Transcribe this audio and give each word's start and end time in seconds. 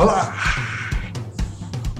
Olá! 0.00 0.34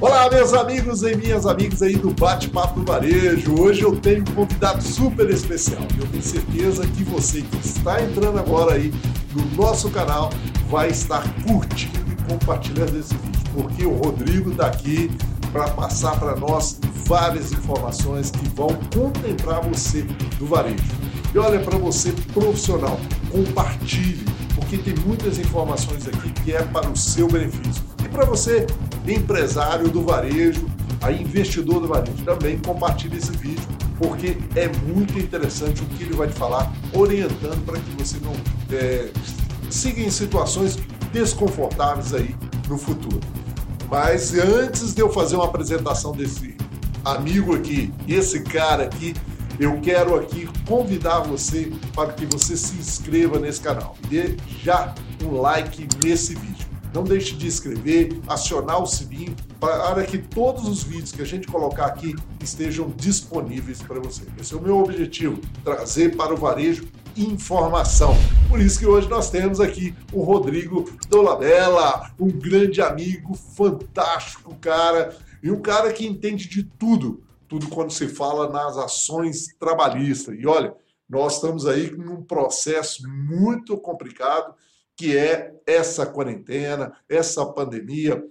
Olá, 0.00 0.30
meus 0.30 0.54
amigos 0.54 1.02
e 1.02 1.14
minhas 1.16 1.44
amigas 1.44 1.82
aí 1.82 1.96
do 1.96 2.14
Bate-Papo 2.14 2.80
do 2.80 2.86
Varejo. 2.86 3.60
Hoje 3.60 3.82
eu 3.82 3.94
tenho 3.94 4.22
um 4.22 4.34
convidado 4.34 4.82
super 4.82 5.28
especial. 5.28 5.82
Eu 5.98 6.06
tenho 6.06 6.22
certeza 6.22 6.86
que 6.86 7.04
você 7.04 7.42
que 7.42 7.58
está 7.58 8.02
entrando 8.02 8.38
agora 8.38 8.76
aí 8.76 8.90
no 9.34 9.44
nosso 9.54 9.90
canal 9.90 10.30
vai 10.70 10.88
estar 10.88 11.22
curtindo 11.42 12.10
e 12.10 12.32
compartilhando 12.32 12.98
esse 12.98 13.14
vídeo, 13.16 13.42
porque 13.52 13.84
o 13.84 13.94
Rodrigo 13.94 14.52
está 14.52 14.68
aqui 14.68 15.10
para 15.52 15.68
passar 15.68 16.18
para 16.18 16.34
nós 16.36 16.80
várias 17.04 17.52
informações 17.52 18.30
que 18.30 18.48
vão 18.48 18.68
contemplar 18.94 19.60
você 19.60 20.06
do 20.38 20.46
varejo. 20.46 20.82
E 21.34 21.38
olha 21.38 21.60
para 21.60 21.76
você 21.76 22.12
profissional, 22.32 22.98
compartilhe, 23.30 24.24
porque 24.54 24.78
tem 24.78 24.94
muitas 25.04 25.38
informações 25.38 26.08
aqui 26.08 26.30
que 26.30 26.52
é 26.52 26.62
para 26.62 26.88
o 26.88 26.96
seu 26.96 27.28
benefício. 27.28 27.89
Para 28.12 28.24
você 28.24 28.66
empresário 29.06 29.88
do 29.88 30.02
varejo, 30.02 30.66
a 31.00 31.10
investidor 31.10 31.80
do 31.80 31.88
varejo, 31.88 32.22
também 32.24 32.58
compartilhe 32.58 33.16
esse 33.16 33.32
vídeo, 33.32 33.66
porque 33.98 34.36
é 34.54 34.68
muito 34.86 35.18
interessante 35.18 35.82
o 35.82 35.86
que 35.86 36.04
ele 36.04 36.14
vai 36.14 36.28
te 36.28 36.34
falar, 36.34 36.72
orientando 36.92 37.64
para 37.64 37.78
que 37.78 37.90
você 37.92 38.18
não 38.18 38.32
é, 38.76 39.10
siga 39.70 40.00
em 40.00 40.10
situações 40.10 40.78
desconfortáveis 41.12 42.12
aí 42.12 42.34
no 42.68 42.76
futuro. 42.76 43.20
Mas 43.90 44.34
antes 44.34 44.94
de 44.94 45.02
eu 45.02 45.10
fazer 45.10 45.36
uma 45.36 45.46
apresentação 45.46 46.12
desse 46.12 46.56
amigo 47.04 47.54
aqui, 47.54 47.92
esse 48.06 48.42
cara 48.42 48.84
aqui, 48.84 49.14
eu 49.58 49.80
quero 49.80 50.16
aqui 50.16 50.48
convidar 50.66 51.20
você 51.20 51.72
para 51.94 52.12
que 52.12 52.24
você 52.24 52.56
se 52.56 52.74
inscreva 52.76 53.38
nesse 53.38 53.60
canal. 53.60 53.96
Dê 54.08 54.36
já 54.62 54.94
um 55.22 55.40
like 55.40 55.88
nesse 56.04 56.34
vídeo. 56.34 56.69
Não 56.92 57.04
deixe 57.04 57.34
de 57.34 57.46
inscrever, 57.46 58.18
acionar 58.26 58.82
o 58.82 58.86
sininho 58.86 59.34
para 59.60 60.04
que 60.04 60.18
todos 60.18 60.66
os 60.66 60.82
vídeos 60.82 61.12
que 61.12 61.22
a 61.22 61.26
gente 61.26 61.46
colocar 61.46 61.86
aqui 61.86 62.16
estejam 62.42 62.90
disponíveis 62.96 63.80
para 63.80 64.00
você. 64.00 64.22
Esse 64.40 64.54
é 64.54 64.56
o 64.56 64.62
meu 64.62 64.78
objetivo, 64.78 65.40
trazer 65.62 66.16
para 66.16 66.34
o 66.34 66.36
varejo 66.36 66.88
informação. 67.16 68.14
Por 68.48 68.60
isso 68.60 68.78
que 68.78 68.86
hoje 68.86 69.08
nós 69.08 69.30
temos 69.30 69.60
aqui 69.60 69.94
o 70.12 70.22
Rodrigo 70.22 70.90
Dolabella, 71.08 72.10
um 72.18 72.28
grande 72.28 72.80
amigo, 72.80 73.34
fantástico 73.34 74.54
cara, 74.60 75.16
e 75.42 75.50
um 75.50 75.60
cara 75.60 75.92
que 75.92 76.06
entende 76.06 76.48
de 76.48 76.64
tudo, 76.64 77.22
tudo 77.48 77.68
quando 77.68 77.90
se 77.90 78.08
fala 78.08 78.48
nas 78.48 78.76
ações 78.76 79.54
trabalhistas. 79.58 80.36
E 80.38 80.46
olha, 80.46 80.74
nós 81.08 81.34
estamos 81.34 81.66
aí 81.66 81.90
num 81.90 82.22
processo 82.22 83.02
muito 83.08 83.76
complicado, 83.78 84.54
que 85.00 85.16
é 85.16 85.54
essa 85.66 86.04
quarentena, 86.04 86.92
essa 87.08 87.46
pandemia. 87.46 88.22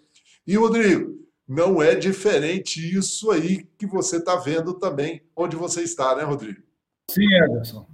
E, 0.45 0.55
Rodrigo, 0.55 1.17
não 1.47 1.81
é 1.81 1.95
diferente 1.95 2.95
isso 2.95 3.31
aí 3.31 3.67
que 3.75 3.87
você 3.87 4.17
está 4.17 4.35
vendo 4.35 4.75
também 4.75 5.23
onde 5.35 5.55
você 5.55 5.81
está, 5.81 6.15
né, 6.15 6.21
Rodrigo? 6.21 6.61
Sim, 7.09 7.25
Ederson. 7.43 7.87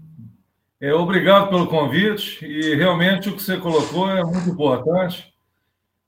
É, 0.81 0.93
obrigado 0.93 1.47
pelo 1.47 1.67
convite 1.67 2.45
e 2.45 2.75
realmente 2.75 3.29
o 3.29 3.37
que 3.37 3.41
você 3.41 3.55
colocou 3.55 4.11
é 4.11 4.21
muito 4.21 4.49
importante. 4.49 5.33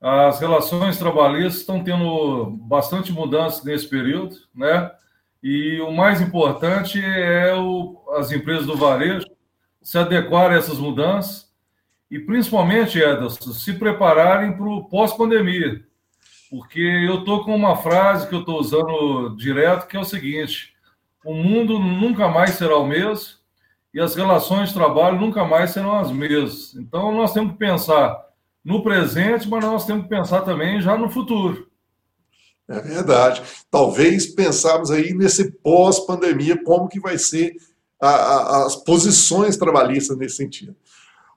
As 0.02 0.42
relações 0.42 0.98
trabalhistas 0.98 1.62
estão 1.62 1.82
tendo 1.82 2.48
bastante 2.64 3.14
mudança 3.14 3.64
nesse 3.64 3.88
período, 3.88 4.36
né? 4.54 4.92
E 5.42 5.80
o 5.80 5.92
mais 5.94 6.20
importante 6.20 7.00
é 7.02 7.56
o, 7.56 8.04
as 8.18 8.30
empresas 8.30 8.66
do 8.66 8.76
varejo 8.76 9.26
se 9.82 9.98
adequarem 9.98 10.58
a 10.58 10.60
essas 10.60 10.80
mudanças 10.80 11.47
e 12.10 12.20
principalmente, 12.20 13.00
Ederson, 13.00 13.52
se 13.52 13.74
prepararem 13.74 14.54
para 14.54 14.66
o 14.66 14.86
pós-pandemia. 14.86 15.84
Porque 16.50 16.80
eu 16.80 17.20
estou 17.20 17.44
com 17.44 17.54
uma 17.54 17.76
frase 17.76 18.28
que 18.28 18.36
eu 18.36 18.40
estou 18.40 18.60
usando 18.60 19.36
direto, 19.36 19.88
que 19.88 19.98
é 19.98 20.00
o 20.00 20.06
seguinte: 20.06 20.74
o 21.26 21.34
mundo 21.34 21.78
nunca 21.78 22.30
mais 22.30 22.52
será 22.52 22.78
o 22.78 22.88
mesmo 22.88 23.38
e 23.94 24.00
as 24.00 24.16
relações 24.16 24.70
de 24.70 24.76
trabalho 24.76 25.20
nunca 25.20 25.44
mais 25.44 25.72
serão 25.72 25.98
as 25.98 26.12
mesmas. 26.12 26.76
Então, 26.76 27.12
nós 27.12 27.34
temos 27.34 27.54
que 27.54 27.58
pensar 27.58 28.16
no 28.64 28.84
presente, 28.84 29.48
mas 29.48 29.64
nós 29.64 29.86
temos 29.86 30.04
que 30.04 30.10
pensar 30.10 30.42
também 30.42 30.80
já 30.82 30.98
no 30.98 31.10
futuro. 31.10 31.68
É 32.70 32.80
verdade. 32.82 33.42
Talvez 33.72 34.28
pensarmos 34.28 34.92
aí 34.92 35.14
nesse 35.14 35.52
pós-pandemia, 35.52 36.62
como 36.64 36.90
que 36.90 37.00
vai 37.00 37.18
ser 37.18 37.56
a, 38.00 38.10
a, 38.10 38.66
as 38.66 38.76
posições 38.76 39.58
trabalhistas 39.58 40.18
nesse 40.18 40.36
sentido. 40.36 40.76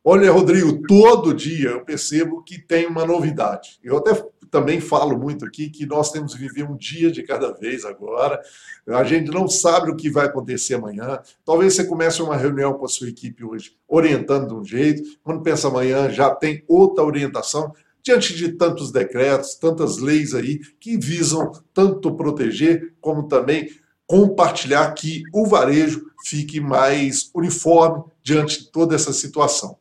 Olha, 0.03 0.33
Rodrigo, 0.33 0.81
todo 0.87 1.35
dia 1.35 1.71
eu 1.71 1.85
percebo 1.85 2.43
que 2.43 2.59
tem 2.59 2.87
uma 2.87 3.05
novidade. 3.05 3.79
Eu 3.85 3.99
até 3.99 4.15
também 4.51 4.81
falo 4.81 5.19
muito 5.19 5.45
aqui 5.45 5.69
que 5.69 5.85
nós 5.85 6.11
temos 6.11 6.33
que 6.33 6.41
viver 6.41 6.65
um 6.65 6.75
dia 6.75 7.11
de 7.11 7.23
cada 7.23 7.53
vez 7.53 7.85
agora. 7.85 8.41
A 8.89 9.05
gente 9.05 9.31
não 9.31 9.47
sabe 9.47 9.91
o 9.91 9.97
que 9.97 10.09
vai 10.09 10.25
acontecer 10.25 10.75
amanhã. 10.75 11.21
Talvez 11.45 11.75
você 11.75 11.85
comece 11.85 12.23
uma 12.23 12.35
reunião 12.35 12.73
com 12.73 12.87
a 12.87 12.89
sua 12.89 13.11
equipe 13.11 13.45
hoje, 13.45 13.77
orientando 13.87 14.49
de 14.49 14.55
um 14.55 14.65
jeito. 14.65 15.03
Quando 15.23 15.43
pensa 15.43 15.69
amanhã, 15.69 16.09
já 16.09 16.35
tem 16.35 16.65
outra 16.67 17.05
orientação. 17.05 17.73
Diante 18.03 18.35
de 18.35 18.53
tantos 18.53 18.91
decretos, 18.91 19.55
tantas 19.57 19.99
leis 19.99 20.35
aí 20.35 20.61
que 20.81 20.97
visam 20.97 21.53
tanto 21.75 22.17
proteger 22.17 22.95
como 23.03 23.29
também 23.29 23.69
compartilhar 24.07 24.91
que 24.95 25.23
o 25.33 25.47
varejo 25.47 26.07
fique 26.25 26.59
mais 26.59 27.31
uniforme 27.35 28.03
diante 28.23 28.61
de 28.61 28.71
toda 28.71 28.95
essa 28.95 29.13
situação. 29.13 29.80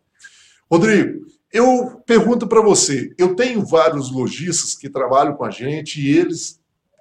Rodrigo, 0.71 1.25
eu 1.51 2.01
pergunto 2.05 2.47
para 2.47 2.61
você: 2.61 3.13
eu 3.17 3.35
tenho 3.35 3.65
vários 3.65 4.11
lojistas 4.11 4.75
que 4.75 4.89
trabalham 4.89 5.35
com 5.35 5.43
a 5.43 5.49
gente 5.49 5.99
e 5.99 6.15
eles 6.15 6.59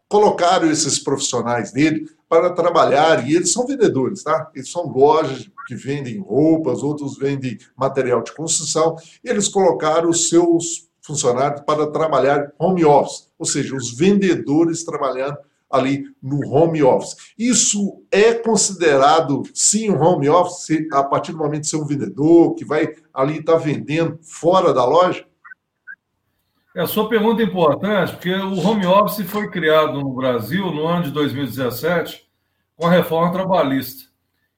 colocaram 0.08 0.70
esses 0.70 0.98
profissionais 0.98 1.70
dele 1.70 2.08
para 2.28 2.50
trabalhar 2.50 3.28
e 3.28 3.36
eles 3.36 3.52
são 3.52 3.66
vendedores, 3.66 4.22
tá? 4.22 4.50
Eles 4.54 4.70
são 4.70 4.86
lojas 4.86 5.50
que 5.66 5.74
vendem 5.74 6.18
roupas, 6.18 6.82
outros 6.82 7.18
vendem 7.18 7.58
material 7.76 8.22
de 8.22 8.32
construção 8.32 8.96
eles 9.22 9.48
colocaram 9.48 10.08
os 10.08 10.30
seus 10.30 10.88
funcionários 11.02 11.60
para 11.62 11.90
trabalhar 11.90 12.52
home 12.58 12.84
office, 12.84 13.28
ou 13.38 13.44
seja, 13.44 13.74
os 13.74 13.92
vendedores 13.96 14.82
trabalhando 14.84 15.38
ali 15.70 16.04
no 16.22 16.48
home 16.48 16.82
office. 16.82 17.16
Isso 17.38 18.02
é 18.10 18.34
considerado, 18.34 19.42
sim, 19.54 19.90
um 19.90 20.00
home 20.00 20.28
office 20.28 20.86
a 20.92 21.04
partir 21.04 21.32
do 21.32 21.38
momento 21.38 21.62
de 21.62 21.68
ser 21.68 21.76
um 21.76 21.86
vendedor 21.86 22.54
que 22.54 22.64
vai 22.64 22.94
ali 23.12 23.38
estar 23.38 23.54
tá 23.54 23.58
vendendo 23.58 24.18
fora 24.22 24.72
da 24.72 24.84
loja? 24.84 25.26
É, 26.74 26.82
a 26.82 26.86
sua 26.86 27.08
pergunta 27.08 27.42
é 27.42 27.44
importante, 27.44 28.12
porque 28.12 28.32
o 28.32 28.58
home 28.58 28.86
office 28.86 29.28
foi 29.28 29.50
criado 29.50 30.00
no 30.00 30.14
Brasil 30.14 30.70
no 30.72 30.86
ano 30.86 31.04
de 31.04 31.10
2017 31.10 32.28
com 32.76 32.86
a 32.86 32.90
reforma 32.90 33.32
trabalhista. 33.32 34.08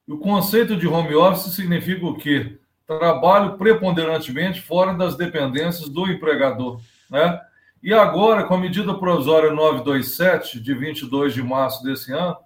E 0.07 0.13
o 0.13 0.19
conceito 0.19 0.77
de 0.77 0.87
home 0.87 1.15
office 1.15 1.53
significa 1.53 2.05
o 2.05 2.15
quê? 2.15 2.59
Trabalho 2.85 3.57
preponderantemente 3.57 4.61
fora 4.61 4.93
das 4.93 5.15
dependências 5.15 5.89
do 5.89 6.07
empregador, 6.07 6.79
né? 7.09 7.39
E 7.83 7.93
agora, 7.93 8.43
com 8.43 8.53
a 8.53 8.59
medida 8.59 8.93
provisória 8.93 9.51
927, 9.51 10.59
de 10.59 10.73
22 10.73 11.33
de 11.33 11.41
março 11.41 11.83
desse 11.83 12.13
ano, 12.13 12.37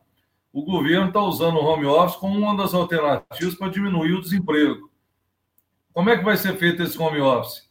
o 0.54 0.64
governo 0.64 1.08
está 1.08 1.20
usando 1.20 1.58
o 1.58 1.66
home 1.66 1.86
office 1.86 2.16
como 2.16 2.40
uma 2.40 2.56
das 2.56 2.74
alternativas 2.74 3.56
para 3.56 3.68
diminuir 3.68 4.14
o 4.14 4.22
desemprego. 4.22 4.90
Como 5.92 6.10
é 6.10 6.18
que 6.18 6.24
vai 6.24 6.38
ser 6.38 6.56
feito 6.56 6.82
esse 6.82 6.98
home 6.98 7.20
office? 7.20 7.70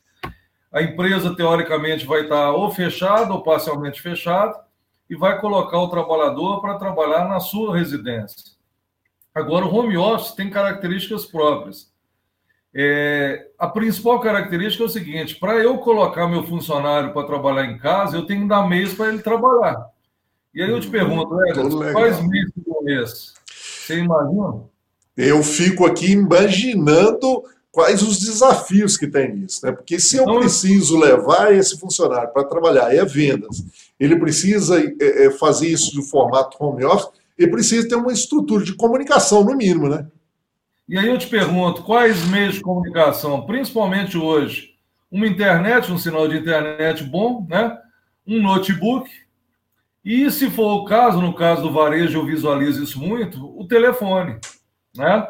A 0.71 0.83
empresa, 0.83 1.35
teoricamente, 1.35 2.05
vai 2.05 2.23
estar 2.23 2.51
ou 2.51 2.71
fechada 2.71 3.33
ou 3.33 3.43
parcialmente 3.43 4.03
fechada 4.03 4.63
e 5.09 5.17
vai 5.17 5.41
colocar 5.41 5.79
o 5.79 5.89
trabalhador 5.89 6.61
para 6.61 6.79
trabalhar 6.79 7.27
na 7.27 7.41
sua 7.41 7.75
residência. 7.75 8.53
Agora, 9.35 9.65
o 9.65 9.75
home 9.75 9.97
office 9.97 10.33
tem 10.33 10.51
características 10.51 11.25
próprias. 11.25 11.94
É, 12.77 13.47
a 13.57 13.69
principal 13.69 14.21
característica 14.21 14.83
é 14.83 14.87
o 14.87 14.91
seguinte: 14.91 15.37
para 15.37 15.55
eu 15.61 15.79
colocar 15.79 16.27
meu 16.27 16.43
funcionário 16.43 17.13
para 17.13 17.27
trabalhar 17.27 17.67
em 17.67 17.79
casa, 17.79 18.17
eu 18.17 18.27
tenho 18.27 18.43
que 18.43 18.49
dar 18.49 18.69
mês 18.69 18.93
para 18.93 19.09
ele 19.09 19.23
trabalhar. 19.23 19.87
E 20.53 20.63
aí 20.63 20.71
eu 20.71 20.81
te 20.81 20.89
pergunto, 20.89 21.37
Edson, 21.47 21.93
quais 21.93 22.21
meses 22.27 22.53
são 22.65 22.89
esses? 22.89 23.35
Você 23.47 23.99
imagina? 23.99 24.63
Eu 25.17 25.43
fico 25.43 25.87
aqui 25.87 26.13
imaginando 26.13 27.45
quais 27.71 28.03
os 28.03 28.19
desafios 28.21 28.97
que 28.97 29.07
tem 29.07 29.35
nisso, 29.35 29.65
né? 29.65 29.73
Porque 29.73 29.99
se 30.01 30.17
eu 30.17 30.23
então, 30.23 30.39
preciso 30.39 30.99
levar 30.99 31.53
esse 31.53 31.79
funcionário 31.79 32.33
para 32.33 32.45
trabalhar, 32.45 32.95
é 32.95 33.05
vendas, 33.05 33.65
ele 33.99 34.17
precisa 34.17 34.81
é, 34.81 35.27
é, 35.27 35.31
fazer 35.31 35.69
isso 35.69 35.93
de 35.93 36.09
formato 36.09 36.57
home 36.61 36.85
office, 36.85 37.11
ele 37.37 37.51
precisa 37.51 37.89
ter 37.89 37.97
uma 37.97 38.13
estrutura 38.13 38.65
de 38.65 38.75
comunicação, 38.75 39.45
no 39.45 39.57
mínimo, 39.57 39.89
né? 39.89 40.07
E 40.89 40.99
aí 40.99 41.09
eu 41.09 41.19
te 41.19 41.27
pergunto, 41.27 41.83
quais 41.83 42.27
meios 42.29 42.57
de 42.57 42.61
comunicação, 42.61 43.47
principalmente 43.47 44.19
hoje, 44.19 44.75
uma 45.11 45.27
internet, 45.27 45.91
um 45.91 45.99
sinal 45.99 46.29
de 46.29 46.37
internet 46.37 47.03
bom, 47.05 47.47
né? 47.49 47.79
um 48.27 48.43
notebook, 48.43 49.11
e 50.05 50.31
se 50.31 50.51
for 50.51 50.75
o 50.75 50.85
caso, 50.85 51.21
no 51.23 51.33
caso 51.33 51.63
do 51.63 51.73
varejo 51.73 52.19
eu 52.19 52.27
visualizo 52.27 52.83
isso 52.83 53.01
muito, 53.01 53.59
o 53.59 53.67
telefone. 53.67 54.39
Né? 54.95 55.27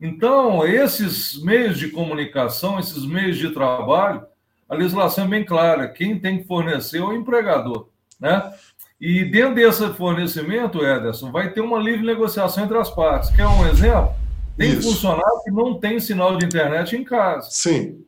Então, 0.00 0.66
esses 0.66 1.42
meios 1.42 1.78
de 1.78 1.88
comunicação, 1.88 2.78
esses 2.78 3.04
meios 3.04 3.36
de 3.36 3.50
trabalho, 3.50 4.24
a 4.68 4.74
legislação 4.74 5.24
é 5.24 5.28
bem 5.28 5.44
clara: 5.44 5.88
quem 5.88 6.18
tem 6.18 6.38
que 6.38 6.46
fornecer 6.46 6.98
é 6.98 7.02
o 7.02 7.12
empregador. 7.12 7.88
Né? 8.18 8.54
E 8.98 9.24
dentro 9.24 9.54
desse 9.54 9.86
fornecimento, 9.92 10.82
Ederson, 10.82 11.30
vai 11.30 11.52
ter 11.52 11.60
uma 11.60 11.78
livre 11.78 12.06
negociação 12.06 12.64
entre 12.64 12.78
as 12.78 12.88
partes. 12.88 13.28
Quer 13.30 13.46
um 13.46 13.66
exemplo? 13.66 14.14
Tem 14.56 14.72
Isso. 14.72 14.90
funcionário 14.90 15.42
que 15.44 15.50
não 15.50 15.78
tem 15.78 16.00
sinal 16.00 16.36
de 16.36 16.46
internet 16.46 16.96
em 16.96 17.04
casa. 17.04 17.48
Sim. 17.50 18.04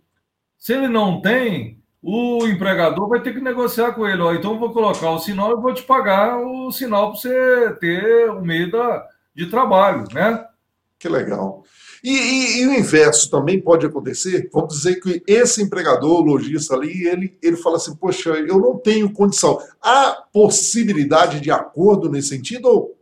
Se 0.59 0.73
ele 0.73 0.89
não 0.89 1.21
tem, 1.21 1.79
o 2.03 2.47
empregador 2.47 3.09
vai 3.09 3.21
ter 3.21 3.35
que 3.35 3.41
negociar 3.41 3.93
com 3.93 4.07
ele. 4.07 4.23
Ó, 4.23 4.33
então 4.33 4.55
eu 4.55 4.59
vou 4.59 4.73
colocar 4.73 5.11
o 5.11 5.19
sinal 5.19 5.53
e 5.53 5.61
vou 5.61 5.75
te 5.75 5.83
pagar 5.83 6.39
o 6.39 6.73
sinal 6.73 7.13
para 7.13 7.21
você 7.21 7.77
ter 7.81 8.31
o 8.31 8.41
meio 8.41 8.71
da, 8.71 9.07
de 9.35 9.47
trabalho, 9.47 10.07
né? 10.13 10.45
Que 10.99 11.09
legal. 11.09 11.63
E, 12.03 12.11
e, 12.11 12.61
e, 12.61 12.67
o 12.67 12.75
inverso 12.75 13.31
também 13.31 13.61
pode 13.61 13.85
acontecer. 13.85 14.49
Vamos 14.53 14.75
dizer 14.75 14.97
que 14.97 15.23
esse 15.27 15.63
empregador, 15.63 16.21
o 16.21 16.25
lojista 16.25 16.75
ali, 16.75 17.07
ele, 17.07 17.37
ele 17.43 17.57
fala 17.57 17.77
assim: 17.77 17.95
Poxa, 17.95 18.31
eu 18.31 18.59
não 18.59 18.79
tenho 18.79 19.13
condição. 19.13 19.59
Há 19.83 20.25
possibilidade 20.33 21.41
de 21.41 21.51
acordo 21.51 22.09
nesse 22.09 22.29
sentido 22.29 22.67
ou 22.67 22.98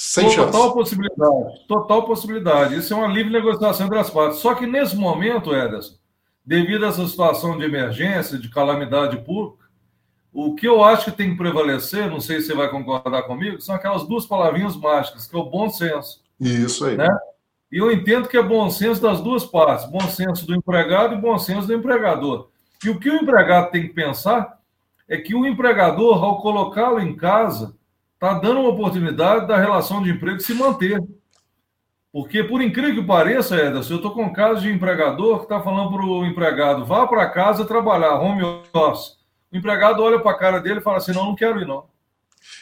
sem 0.00 0.24
total 0.24 0.34
chance? 0.34 0.52
Total 0.52 0.72
possibilidade. 0.72 1.66
Total 1.68 2.02
possibilidade. 2.04 2.76
Isso 2.78 2.94
é 2.94 2.96
uma 2.96 3.06
livre 3.06 3.30
negociação 3.30 3.84
entre 3.84 3.98
as 3.98 4.08
partes. 4.08 4.38
Só 4.38 4.54
que 4.54 4.66
nesse 4.66 4.96
momento, 4.96 5.54
Ederson, 5.54 5.96
devido 6.42 6.86
a 6.86 6.88
essa 6.88 7.06
situação 7.06 7.58
de 7.58 7.66
emergência, 7.66 8.38
de 8.38 8.48
calamidade 8.48 9.18
pública, 9.18 9.66
o 10.32 10.54
que 10.54 10.66
eu 10.66 10.82
acho 10.82 11.04
que 11.04 11.16
tem 11.18 11.32
que 11.32 11.36
prevalecer, 11.36 12.08
não 12.08 12.18
sei 12.18 12.40
se 12.40 12.46
você 12.46 12.54
vai 12.54 12.70
concordar 12.70 13.24
comigo, 13.24 13.60
são 13.60 13.74
aquelas 13.74 14.08
duas 14.08 14.24
palavrinhas 14.24 14.74
mágicas, 14.74 15.26
que 15.26 15.36
é 15.36 15.38
o 15.38 15.44
bom 15.44 15.68
senso. 15.68 16.22
Isso 16.40 16.86
aí. 16.86 16.96
Né? 16.96 17.08
E 17.70 17.76
eu 17.76 17.92
entendo 17.92 18.26
que 18.26 18.38
é 18.38 18.42
bom 18.42 18.70
senso 18.70 19.02
das 19.02 19.20
duas 19.20 19.44
partes, 19.44 19.84
bom 19.84 20.08
senso 20.08 20.46
do 20.46 20.54
empregado 20.54 21.14
e 21.14 21.20
bom 21.20 21.38
senso 21.38 21.66
do 21.66 21.74
empregador. 21.74 22.48
E 22.82 22.88
o 22.88 22.98
que 22.98 23.10
o 23.10 23.16
empregado 23.16 23.70
tem 23.70 23.82
que 23.82 23.92
pensar 23.92 24.58
é 25.06 25.18
que 25.18 25.34
o 25.34 25.44
empregador, 25.44 26.24
ao 26.24 26.40
colocá-lo 26.40 27.00
em 27.00 27.14
casa, 27.14 27.78
está 28.20 28.34
dando 28.34 28.60
uma 28.60 28.68
oportunidade 28.68 29.46
da 29.46 29.56
relação 29.56 30.02
de 30.02 30.10
emprego 30.10 30.38
se 30.40 30.52
manter. 30.52 31.02
Porque, 32.12 32.44
por 32.44 32.60
incrível 32.60 33.00
que 33.00 33.06
pareça, 33.06 33.56
Ederson, 33.56 33.94
eu 33.94 33.96
estou 33.96 34.10
com 34.12 34.24
um 34.24 34.32
caso 34.32 34.60
de 34.60 34.70
empregador 34.70 35.38
que 35.38 35.44
está 35.44 35.60
falando 35.62 35.90
para 35.90 36.04
o 36.04 36.26
empregado, 36.26 36.84
vá 36.84 37.06
para 37.06 37.30
casa 37.30 37.64
trabalhar, 37.64 38.20
home 38.20 38.42
office. 38.74 39.16
O 39.50 39.56
empregado 39.56 40.02
olha 40.02 40.20
para 40.20 40.32
a 40.32 40.38
cara 40.38 40.60
dele 40.60 40.80
e 40.80 40.82
fala 40.82 40.98
assim, 40.98 41.12
não, 41.12 41.24
não 41.24 41.34
quero 41.34 41.60
ir 41.60 41.66
não. 41.66 41.84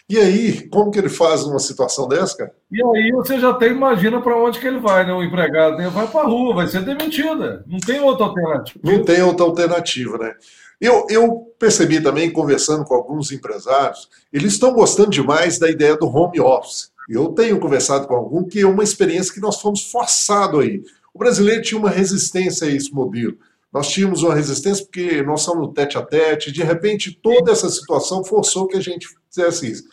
E 0.08 0.18
aí, 0.18 0.68
como 0.68 0.90
que 0.90 0.98
ele 0.98 1.08
faz 1.08 1.46
numa 1.46 1.58
situação 1.58 2.06
dessa, 2.06 2.36
cara? 2.36 2.54
E 2.70 2.82
aí 2.82 3.10
você 3.12 3.38
já 3.38 3.50
até 3.50 3.68
imagina 3.68 4.20
para 4.20 4.36
onde 4.36 4.58
que 4.58 4.66
ele 4.66 4.78
vai, 4.78 5.06
né? 5.06 5.12
O 5.12 5.22
empregado 5.22 5.76
né? 5.76 5.88
vai 5.88 6.06
para 6.06 6.20
a 6.20 6.26
rua, 6.26 6.54
vai 6.54 6.66
ser 6.66 6.82
demitido. 6.82 7.62
Não 7.66 7.78
tem 7.78 8.00
outra 8.00 8.26
alternativa. 8.26 8.80
Não 8.82 9.04
tem 9.04 9.22
outra 9.22 9.46
alternativa, 9.46 10.18
né? 10.18 10.34
Eu, 10.80 11.06
eu 11.10 11.52
percebi 11.58 12.00
também, 12.00 12.32
conversando 12.32 12.84
com 12.84 12.94
alguns 12.94 13.32
empresários, 13.32 14.08
eles 14.32 14.52
estão 14.52 14.72
gostando 14.72 15.10
demais 15.10 15.58
da 15.58 15.68
ideia 15.68 15.96
do 15.96 16.06
home 16.06 16.40
office. 16.40 16.90
Eu 17.08 17.28
tenho 17.30 17.58
conversado 17.58 18.06
com 18.06 18.14
algum 18.14 18.44
que 18.44 18.60
é 18.60 18.66
uma 18.66 18.84
experiência 18.84 19.32
que 19.32 19.40
nós 19.40 19.60
fomos 19.60 19.90
forçados 19.90 20.60
aí. 20.60 20.82
O 21.12 21.18
brasileiro 21.18 21.62
tinha 21.62 21.80
uma 21.80 21.90
resistência 21.90 22.68
a 22.68 22.70
esse 22.70 22.92
modelo. 22.92 23.36
Nós 23.72 23.88
tínhamos 23.88 24.22
uma 24.22 24.34
resistência 24.34 24.84
porque 24.84 25.22
nós 25.22 25.42
somos 25.42 25.72
tete 25.74 25.98
a 25.98 26.02
tete, 26.02 26.52
de 26.52 26.62
repente 26.62 27.18
toda 27.20 27.50
essa 27.50 27.68
situação 27.68 28.24
forçou 28.24 28.66
que 28.66 28.76
a 28.76 28.80
gente 28.80 29.08
fizesse 29.28 29.70
isso. 29.70 29.84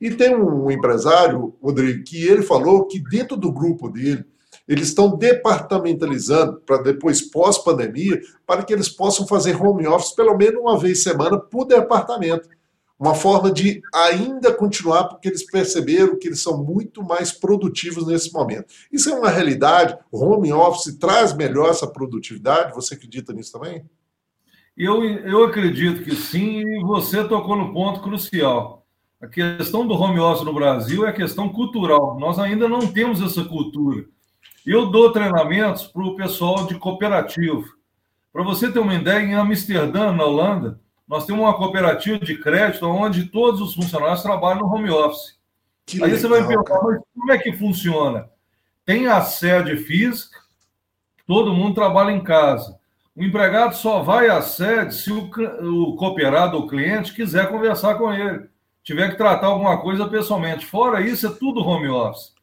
E 0.00 0.10
tem 0.10 0.34
um 0.34 0.70
empresário, 0.70 1.54
Rodrigo, 1.62 2.02
que 2.02 2.26
ele 2.26 2.42
falou 2.42 2.86
que 2.86 2.98
dentro 2.98 3.36
do 3.36 3.52
grupo 3.52 3.88
dele, 3.88 4.24
eles 4.66 4.88
estão 4.88 5.16
departamentalizando 5.16 6.60
para 6.60 6.82
depois, 6.82 7.20
pós-pandemia, 7.20 8.20
para 8.46 8.62
que 8.62 8.72
eles 8.72 8.88
possam 8.88 9.26
fazer 9.26 9.60
home 9.60 9.86
office 9.86 10.14
pelo 10.14 10.36
menos 10.36 10.60
uma 10.60 10.78
vez 10.78 11.02
semana 11.02 11.38
por 11.38 11.66
departamento. 11.66 12.48
Uma 12.98 13.14
forma 13.14 13.52
de 13.52 13.82
ainda 13.92 14.52
continuar, 14.52 15.04
porque 15.04 15.28
eles 15.28 15.44
perceberam 15.44 16.18
que 16.18 16.28
eles 16.28 16.40
são 16.40 16.62
muito 16.62 17.02
mais 17.02 17.32
produtivos 17.32 18.06
nesse 18.06 18.32
momento. 18.32 18.72
Isso 18.90 19.10
é 19.10 19.14
uma 19.14 19.28
realidade? 19.28 19.98
Home 20.10 20.52
office 20.52 20.96
traz 20.96 21.34
melhor 21.34 21.70
essa 21.70 21.86
produtividade? 21.86 22.72
Você 22.74 22.94
acredita 22.94 23.32
nisso 23.32 23.52
também? 23.52 23.84
Eu, 24.76 25.04
eu 25.04 25.44
acredito 25.44 26.02
que 26.02 26.14
sim, 26.16 26.60
e 26.60 26.82
você 26.82 27.22
tocou 27.24 27.56
no 27.56 27.72
ponto 27.72 28.00
crucial. 28.00 28.86
A 29.20 29.26
questão 29.26 29.86
do 29.86 29.94
home 29.94 30.20
office 30.20 30.44
no 30.44 30.54
Brasil 30.54 31.06
é 31.06 31.12
questão 31.12 31.48
cultural. 31.48 32.18
Nós 32.18 32.38
ainda 32.38 32.68
não 32.68 32.80
temos 32.80 33.20
essa 33.20 33.44
cultura. 33.44 34.04
Eu 34.66 34.86
dou 34.86 35.12
treinamentos 35.12 35.86
para 35.86 36.02
o 36.02 36.16
pessoal 36.16 36.66
de 36.66 36.74
cooperativo. 36.76 37.64
Para 38.32 38.42
você 38.42 38.70
ter 38.70 38.78
uma 38.78 38.94
ideia, 38.94 39.20
em 39.20 39.34
Amsterdã, 39.34 40.12
na 40.12 40.24
Holanda, 40.24 40.80
nós 41.06 41.26
temos 41.26 41.42
uma 41.42 41.54
cooperativa 41.54 42.18
de 42.18 42.36
crédito 42.36 42.86
onde 42.86 43.26
todos 43.26 43.60
os 43.60 43.74
funcionários 43.74 44.22
trabalham 44.22 44.60
no 44.60 44.74
home 44.74 44.90
office. 44.90 45.38
Que 45.86 46.02
Aí 46.02 46.10
legal, 46.10 46.18
você 46.18 46.28
vai 46.28 46.46
perguntar, 46.46 46.82
mas 46.82 47.00
como 47.14 47.32
é 47.32 47.38
que 47.38 47.52
funciona? 47.52 48.28
Tem 48.84 49.06
a 49.06 49.20
sede 49.22 49.76
física, 49.76 50.38
todo 51.26 51.52
mundo 51.52 51.74
trabalha 51.74 52.10
em 52.10 52.22
casa. 52.22 52.78
O 53.14 53.22
empregado 53.22 53.76
só 53.76 54.02
vai 54.02 54.28
à 54.28 54.42
sede 54.42 54.94
se 54.94 55.12
o, 55.12 55.30
o 55.62 55.96
cooperado 55.96 56.56
ou 56.56 56.66
cliente 56.66 57.14
quiser 57.14 57.48
conversar 57.48 57.94
com 57.96 58.12
ele 58.12 58.48
tiver 58.84 59.10
que 59.10 59.16
tratar 59.16 59.46
alguma 59.46 59.78
coisa 59.78 60.06
pessoalmente. 60.06 60.66
Fora 60.66 61.00
isso, 61.00 61.26
é 61.26 61.30
tudo 61.30 61.66
home 61.66 61.88
office. 61.88 62.33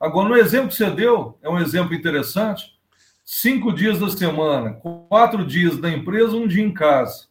Agora, 0.00 0.30
no 0.30 0.36
exemplo 0.36 0.68
que 0.68 0.74
você 0.74 0.90
deu, 0.90 1.38
é 1.42 1.50
um 1.50 1.58
exemplo 1.58 1.94
interessante. 1.94 2.78
Cinco 3.22 3.70
dias 3.72 4.00
da 4.00 4.08
semana, 4.08 4.80
quatro 5.08 5.44
dias 5.44 5.76
da 5.76 5.90
empresa, 5.90 6.34
um 6.34 6.48
dia 6.48 6.64
em 6.64 6.72
casa. 6.72 7.26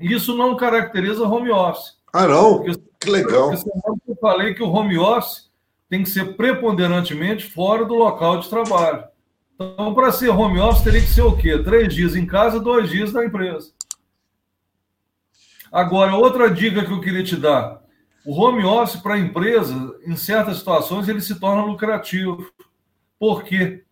Isso 0.00 0.34
não 0.36 0.56
caracteriza 0.56 1.28
home 1.28 1.50
office. 1.50 1.98
Ah, 2.12 2.26
não? 2.26 2.62
Porque, 2.62 2.80
que 2.98 3.10
legal. 3.10 3.52
eu 3.52 4.16
falei 4.20 4.54
que 4.54 4.62
o 4.62 4.70
home 4.70 4.98
office 4.98 5.50
tem 5.90 6.02
que 6.02 6.08
ser 6.08 6.36
preponderantemente 6.36 7.50
fora 7.50 7.84
do 7.84 7.94
local 7.94 8.40
de 8.40 8.48
trabalho. 8.48 9.04
Então, 9.54 9.92
para 9.92 10.10
ser 10.10 10.30
home 10.30 10.58
office, 10.58 10.82
teria 10.82 11.00
que 11.02 11.06
ser 11.06 11.22
o 11.22 11.36
quê? 11.36 11.58
Três 11.58 11.94
dias 11.94 12.16
em 12.16 12.24
casa, 12.24 12.58
dois 12.58 12.88
dias 12.88 13.12
na 13.12 13.24
empresa. 13.24 13.72
Agora, 15.70 16.16
outra 16.16 16.50
dica 16.50 16.84
que 16.84 16.90
eu 16.90 17.00
queria 17.00 17.22
te 17.22 17.36
dar. 17.36 17.82
O 18.24 18.38
home 18.38 18.64
office 18.64 19.00
para 19.00 19.14
a 19.14 19.18
empresa, 19.18 19.74
em 20.06 20.16
certas 20.16 20.58
situações, 20.58 21.08
ele 21.08 21.20
se 21.20 21.38
torna 21.40 21.64
lucrativo. 21.64 22.50
Por 23.18 23.42
quê? 23.42 23.84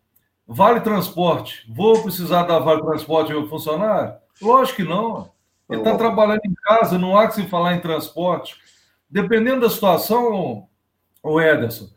Vale 0.46 0.80
transporte. 0.80 1.64
Vou 1.75 2.02
precisar 2.02 2.44
dar 2.44 2.58
vale 2.58 2.82
transporte 2.82 3.32
ao 3.32 3.40
meu 3.40 3.48
funcionário? 3.48 4.14
Lógico 4.40 4.76
que 4.76 4.88
não. 4.88 5.30
Ele 5.69 5.80
está 5.80 5.96
trabalhando 5.96 6.40
em 6.44 6.54
casa, 6.54 6.98
não 6.98 7.16
há 7.16 7.28
que 7.28 7.34
se 7.34 7.46
falar 7.46 7.75
em 7.75 7.80
transporte. 7.80 8.56
Dependendo 9.10 9.60
da 9.60 9.70
situação, 9.70 10.67
o 11.22 11.41
Ederson, 11.41 11.88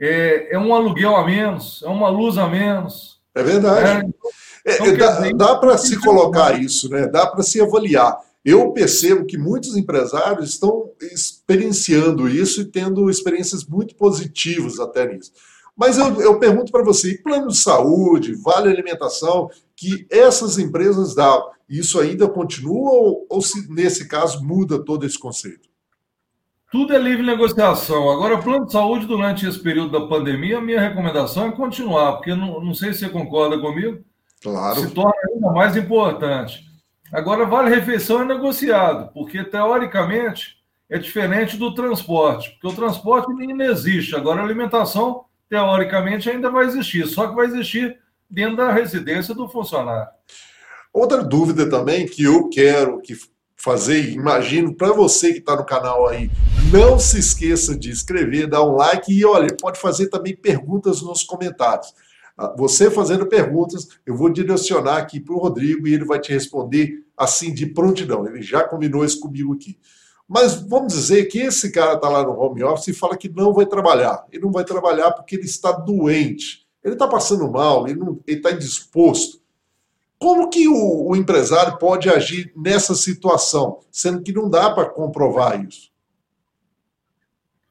é, 0.00 0.54
é 0.54 0.58
um 0.58 0.74
aluguel 0.74 1.16
a 1.16 1.24
menos, 1.24 1.82
é 1.82 1.88
uma 1.88 2.08
luz 2.08 2.38
a 2.38 2.46
menos. 2.46 3.20
É 3.34 3.42
verdade. 3.42 4.08
É, 4.64 4.74
então, 4.74 4.96
dá, 4.96 5.12
dizer, 5.12 5.34
dá 5.34 5.56
para 5.56 5.78
se 5.78 6.00
colocar 6.00 6.58
isso, 6.58 6.88
né? 6.90 7.06
Dá 7.06 7.26
para 7.26 7.42
se 7.42 7.60
avaliar. 7.60 8.18
Eu 8.48 8.72
percebo 8.72 9.26
que 9.26 9.36
muitos 9.36 9.76
empresários 9.76 10.48
estão 10.48 10.90
experienciando 11.02 12.26
isso 12.26 12.62
e 12.62 12.64
tendo 12.64 13.10
experiências 13.10 13.62
muito 13.62 13.94
positivas 13.94 14.80
até 14.80 15.06
nisso. 15.06 15.32
Mas 15.76 15.98
eu, 15.98 16.18
eu 16.22 16.38
pergunto 16.38 16.72
para 16.72 16.82
você, 16.82 17.18
plano 17.18 17.48
de 17.48 17.58
saúde, 17.58 18.34
vale 18.36 18.70
alimentação, 18.70 19.50
que 19.76 20.06
essas 20.10 20.56
empresas 20.58 21.14
dão, 21.14 21.50
isso 21.68 22.00
ainda 22.00 22.26
continua 22.26 22.90
ou, 22.90 23.26
ou 23.28 23.42
se 23.42 23.70
nesse 23.70 24.08
caso 24.08 24.42
muda 24.42 24.82
todo 24.82 25.04
esse 25.04 25.18
conceito? 25.18 25.68
Tudo 26.72 26.94
é 26.94 26.98
livre 26.98 27.26
negociação. 27.26 28.10
Agora, 28.10 28.40
plano 28.40 28.64
de 28.64 28.72
saúde 28.72 29.04
durante 29.04 29.46
esse 29.46 29.58
período 29.58 29.92
da 29.92 30.06
pandemia, 30.06 30.56
a 30.56 30.62
minha 30.62 30.80
recomendação 30.80 31.48
é 31.48 31.52
continuar, 31.52 32.12
porque 32.14 32.34
não, 32.34 32.64
não 32.64 32.72
sei 32.72 32.94
se 32.94 33.00
você 33.00 33.10
concorda 33.10 33.60
comigo. 33.60 34.02
Claro. 34.42 34.80
Se 34.80 34.90
torna 34.90 35.12
ainda 35.34 35.52
mais 35.52 35.76
importante. 35.76 36.67
Agora, 37.12 37.46
vale 37.46 37.74
refeição 37.74 38.22
é 38.22 38.24
negociado, 38.24 39.12
porque 39.12 39.42
teoricamente 39.44 40.58
é 40.90 40.98
diferente 40.98 41.56
do 41.56 41.74
transporte, 41.74 42.50
porque 42.50 42.68
o 42.68 42.76
transporte 42.76 43.30
ainda 43.32 43.64
existe. 43.64 44.14
Agora, 44.14 44.40
a 44.40 44.44
alimentação, 44.44 45.24
teoricamente, 45.48 46.28
ainda 46.30 46.50
vai 46.50 46.66
existir, 46.66 47.06
só 47.06 47.28
que 47.28 47.34
vai 47.34 47.46
existir 47.46 47.98
dentro 48.28 48.56
da 48.56 48.72
residência 48.72 49.34
do 49.34 49.48
funcionário. 49.48 50.08
Outra 50.92 51.22
dúvida 51.22 51.68
também 51.68 52.06
que 52.06 52.24
eu 52.24 52.48
quero 52.48 53.00
que 53.00 53.14
fazer, 53.56 54.12
imagino 54.12 54.74
para 54.74 54.92
você 54.92 55.32
que 55.32 55.40
está 55.40 55.56
no 55.56 55.66
canal 55.66 56.08
aí, 56.08 56.30
não 56.72 56.98
se 56.98 57.18
esqueça 57.18 57.76
de 57.76 57.90
inscrever, 57.90 58.46
dar 58.46 58.62
um 58.62 58.76
like 58.76 59.12
e 59.12 59.24
olha, 59.24 59.48
pode 59.60 59.80
fazer 59.80 60.08
também 60.08 60.36
perguntas 60.36 61.02
nos 61.02 61.22
comentários. 61.22 61.92
Ah, 62.38 62.54
você 62.56 62.88
fazendo 62.88 63.26
perguntas, 63.26 63.88
eu 64.06 64.14
vou 64.14 64.30
direcionar 64.30 64.98
aqui 64.98 65.18
para 65.18 65.34
o 65.34 65.38
Rodrigo 65.38 65.88
e 65.88 65.94
ele 65.94 66.04
vai 66.04 66.20
te 66.20 66.32
responder 66.32 67.04
assim 67.16 67.52
de 67.52 67.66
prontidão. 67.66 68.24
Ele 68.28 68.40
já 68.40 68.62
combinou 68.62 69.04
isso 69.04 69.18
comigo 69.18 69.52
aqui. 69.52 69.76
Mas 70.28 70.54
vamos 70.54 70.92
dizer 70.92 71.24
que 71.24 71.40
esse 71.40 71.72
cara 71.72 71.94
está 71.94 72.08
lá 72.08 72.22
no 72.22 72.38
home 72.38 72.62
office 72.62 72.88
e 72.88 72.92
fala 72.92 73.16
que 73.16 73.28
não 73.28 73.52
vai 73.52 73.66
trabalhar. 73.66 74.24
Ele 74.30 74.44
não 74.44 74.52
vai 74.52 74.64
trabalhar 74.64 75.10
porque 75.10 75.34
ele 75.34 75.46
está 75.46 75.72
doente. 75.72 76.64
Ele 76.84 76.94
está 76.94 77.08
passando 77.08 77.50
mal, 77.50 77.88
ele 77.88 77.98
está 78.28 78.52
indisposto. 78.52 79.40
Como 80.16 80.48
que 80.48 80.68
o, 80.68 81.08
o 81.08 81.16
empresário 81.16 81.76
pode 81.78 82.08
agir 82.08 82.52
nessa 82.56 82.94
situação, 82.94 83.80
sendo 83.90 84.22
que 84.22 84.32
não 84.32 84.48
dá 84.48 84.70
para 84.70 84.88
comprovar 84.88 85.64
isso? 85.64 85.90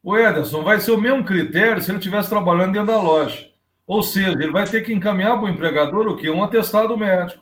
O 0.03 0.17
Ederson, 0.17 0.63
vai 0.63 0.79
ser 0.79 0.91
o 0.91 0.99
mesmo 0.99 1.25
critério 1.25 1.81
se 1.81 1.91
ele 1.91 1.99
estivesse 1.99 2.29
trabalhando 2.29 2.73
dentro 2.73 2.87
da 2.87 3.01
loja. 3.01 3.46
Ou 3.87 4.03
seja, 4.03 4.31
ele 4.31 4.51
vai 4.51 4.65
ter 4.65 4.81
que 4.81 4.93
encaminhar 4.93 5.37
para 5.37 5.45
o 5.45 5.49
empregador 5.49 6.07
o 6.07 6.17
quê? 6.17 6.29
Um 6.29 6.43
atestado 6.43 6.97
médico. 6.97 7.41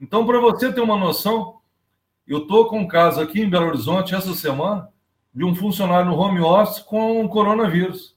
Então, 0.00 0.26
para 0.26 0.40
você 0.40 0.72
ter 0.72 0.80
uma 0.80 0.96
noção, 0.96 1.56
eu 2.26 2.38
estou 2.38 2.66
com 2.66 2.80
um 2.80 2.88
caso 2.88 3.20
aqui 3.20 3.42
em 3.42 3.50
Belo 3.50 3.66
Horizonte 3.66 4.14
essa 4.14 4.34
semana 4.34 4.88
de 5.34 5.44
um 5.44 5.54
funcionário 5.54 6.10
no 6.10 6.18
home 6.18 6.40
office 6.40 6.78
com 6.78 7.28
coronavírus. 7.28 8.16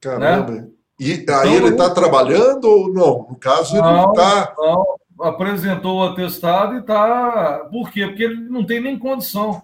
Caramba. 0.00 0.52
Né? 0.52 0.68
E 0.98 1.12
aí 1.12 1.20
então, 1.20 1.44
ele 1.44 1.68
está 1.68 1.94
trabalhando 1.94 2.64
ou 2.64 2.92
não? 2.92 3.28
No 3.30 3.36
caso, 3.36 3.76
ele 3.76 3.82
não 3.82 4.10
está. 4.10 4.52
Apresentou 5.20 5.98
o 5.98 6.04
atestado 6.04 6.74
e 6.74 6.78
está. 6.80 7.68
Por 7.70 7.90
quê? 7.90 8.06
Porque 8.06 8.24
ele 8.24 8.48
não 8.48 8.64
tem 8.66 8.80
nem 8.80 8.98
condição. 8.98 9.62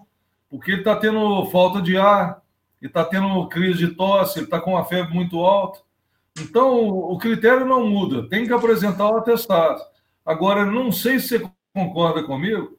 Porque 0.49 0.71
ele 0.71 0.79
está 0.79 0.95
tendo 0.95 1.45
falta 1.47 1.81
de 1.81 1.97
ar, 1.97 2.41
ele 2.81 2.89
está 2.89 3.03
tendo 3.03 3.47
crise 3.49 3.79
de 3.79 3.95
tosse, 3.95 4.39
ele 4.39 4.45
está 4.45 4.61
com 4.61 4.71
uma 4.71 4.85
febre 4.85 5.13
muito 5.13 5.39
alta. 5.39 5.79
Então, 6.39 6.87
o 6.87 7.17
critério 7.17 7.65
não 7.65 7.87
muda, 7.87 8.27
tem 8.29 8.45
que 8.45 8.53
apresentar 8.53 9.09
o 9.09 9.17
atestado. 9.17 9.81
Agora, 10.25 10.65
não 10.65 10.91
sei 10.91 11.19
se 11.19 11.39
você 11.39 11.51
concorda 11.73 12.23
comigo, 12.23 12.77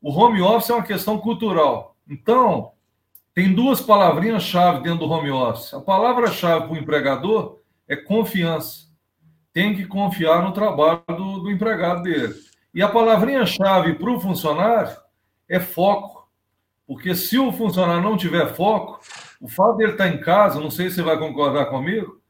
o 0.00 0.10
home 0.10 0.42
office 0.42 0.70
é 0.70 0.74
uma 0.74 0.82
questão 0.82 1.18
cultural. 1.18 1.96
Então, 2.08 2.72
tem 3.32 3.52
duas 3.52 3.80
palavrinhas-chave 3.80 4.82
dentro 4.82 5.06
do 5.06 5.10
home 5.10 5.30
office. 5.30 5.74
A 5.74 5.80
palavra-chave 5.80 6.66
para 6.66 6.74
o 6.74 6.76
empregador 6.76 7.58
é 7.88 7.96
confiança. 7.96 8.84
Tem 9.52 9.74
que 9.74 9.86
confiar 9.86 10.42
no 10.42 10.52
trabalho 10.52 11.02
do, 11.08 11.40
do 11.40 11.50
empregado 11.50 12.02
dele. 12.02 12.34
E 12.74 12.82
a 12.82 12.88
palavrinha-chave 12.88 13.94
para 13.94 14.10
o 14.10 14.20
funcionário 14.20 14.96
é 15.48 15.58
foco. 15.58 16.28
Porque 16.86 17.14
se 17.14 17.38
o 17.38 17.50
funcionário 17.50 18.02
não 18.02 18.16
tiver 18.16 18.54
foco, 18.54 19.00
o 19.40 19.48
fato 19.48 19.76
dele 19.78 19.92
estar 19.92 20.08
em 20.08 20.20
casa, 20.20 20.60
não 20.60 20.70
sei 20.70 20.88
se 20.90 20.96
você 20.96 21.02
vai 21.02 21.18
concordar 21.18 21.66
comigo, 21.66 22.20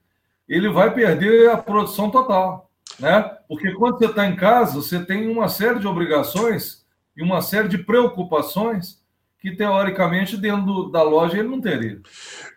ele 0.49 0.69
vai 0.69 0.93
perder 0.93 1.51
a 1.51 1.57
produção 1.57 2.11
total. 2.11 2.71
Né? 2.99 3.23
Porque 3.49 3.73
quando 3.73 3.99
você 3.99 4.07
está 4.07 4.27
em 4.27 4.37
casa, 4.37 4.75
você 4.75 5.05
tem 5.05 5.29
uma 5.29 5.49
série 5.49 5.79
de 5.79 5.87
obrigações 5.87 6.85
e 7.17 7.23
uma 7.23 7.41
série 7.43 7.69
de 7.69 7.79
preocupações 7.79 9.03
que, 9.41 9.55
teoricamente, 9.55 10.37
dentro 10.37 10.91
da 10.91 11.03
loja 11.03 11.39
ele 11.39 11.49
não 11.49 11.61
teria. 11.61 12.01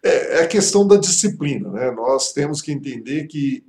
É, 0.03 0.39
é 0.39 0.44
a 0.44 0.48
questão 0.48 0.88
da 0.88 0.98
disciplina. 0.98 1.70
Né? 1.70 1.91
Nós 1.91 2.32
temos 2.34 2.62
que 2.62 2.72
entender 2.72 3.27
que 3.27 3.63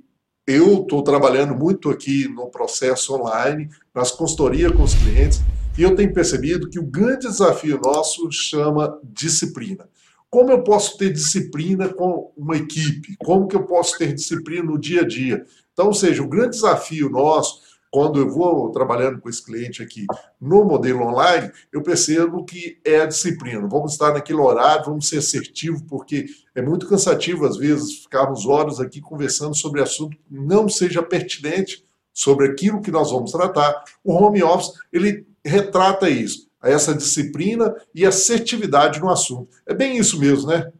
eu 0.47 0.81
estou 0.81 1.03
trabalhando 1.03 1.53
muito 1.53 1.89
aqui 1.89 2.27
no 2.27 2.49
processo 2.49 3.13
online, 3.13 3.69
nas 3.93 4.11
consultorias 4.11 4.71
com 4.71 4.83
os 4.83 4.95
clientes, 4.95 5.41
e 5.77 5.83
eu 5.83 5.95
tenho 5.95 6.13
percebido 6.13 6.69
que 6.69 6.79
o 6.79 6.85
grande 6.85 7.27
desafio 7.27 7.79
nosso 7.83 8.31
chama 8.31 8.99
disciplina. 9.03 9.87
Como 10.29 10.51
eu 10.51 10.63
posso 10.63 10.95
ter 10.97 11.11
disciplina 11.11 11.89
com 11.89 12.31
uma 12.37 12.55
equipe? 12.55 13.15
Como 13.17 13.47
que 13.47 13.55
eu 13.55 13.63
posso 13.63 13.97
ter 13.97 14.13
disciplina 14.13 14.63
no 14.63 14.79
dia 14.79 15.01
a 15.01 15.07
dia? 15.07 15.43
Então, 15.73 15.87
ou 15.87 15.93
seja, 15.93 16.21
o 16.21 16.27
grande 16.27 16.51
desafio 16.51 17.09
nosso, 17.09 17.61
quando 17.91 18.19
eu 18.19 18.29
vou 18.29 18.69
trabalhando 18.69 19.19
com 19.19 19.27
esse 19.27 19.43
cliente 19.43 19.81
aqui 19.81 20.05
no 20.39 20.63
modelo 20.63 21.01
online, 21.01 21.51
eu 21.73 21.81
percebo 21.81 22.45
que 22.45 22.79
é 22.85 23.01
a 23.01 23.07
disciplina. 23.07 23.67
Vamos 23.67 23.93
estar 23.93 24.13
naquele 24.13 24.39
horário, 24.39 24.85
vamos 24.85 25.09
ser 25.09 25.17
assertivos, 25.17 25.81
porque 25.81 26.27
é 26.53 26.61
muito 26.61 26.87
cansativo, 26.87 27.47
às 27.47 27.57
vezes, 27.57 28.03
ficarmos 28.03 28.45
horas 28.45 28.79
aqui 28.79 29.01
conversando 29.01 29.55
sobre 29.55 29.81
assunto 29.81 30.15
que 30.15 30.23
não 30.29 30.69
seja 30.69 31.01
pertinente 31.01 31.83
sobre 32.13 32.47
aquilo 32.47 32.81
que 32.81 32.91
nós 32.91 33.09
vamos 33.09 33.31
tratar. 33.31 33.83
O 34.03 34.13
home 34.13 34.43
office, 34.43 34.73
ele 34.93 35.25
retrata 35.43 36.07
isso 36.07 36.48
a 36.61 36.69
essa 36.69 36.93
disciplina 36.93 37.73
e 37.93 38.05
assertividade 38.05 38.99
no 38.99 39.09
assunto. 39.09 39.49
É 39.65 39.73
bem 39.73 39.97
isso 39.97 40.19
mesmo, 40.19 40.49
né? 40.49 40.71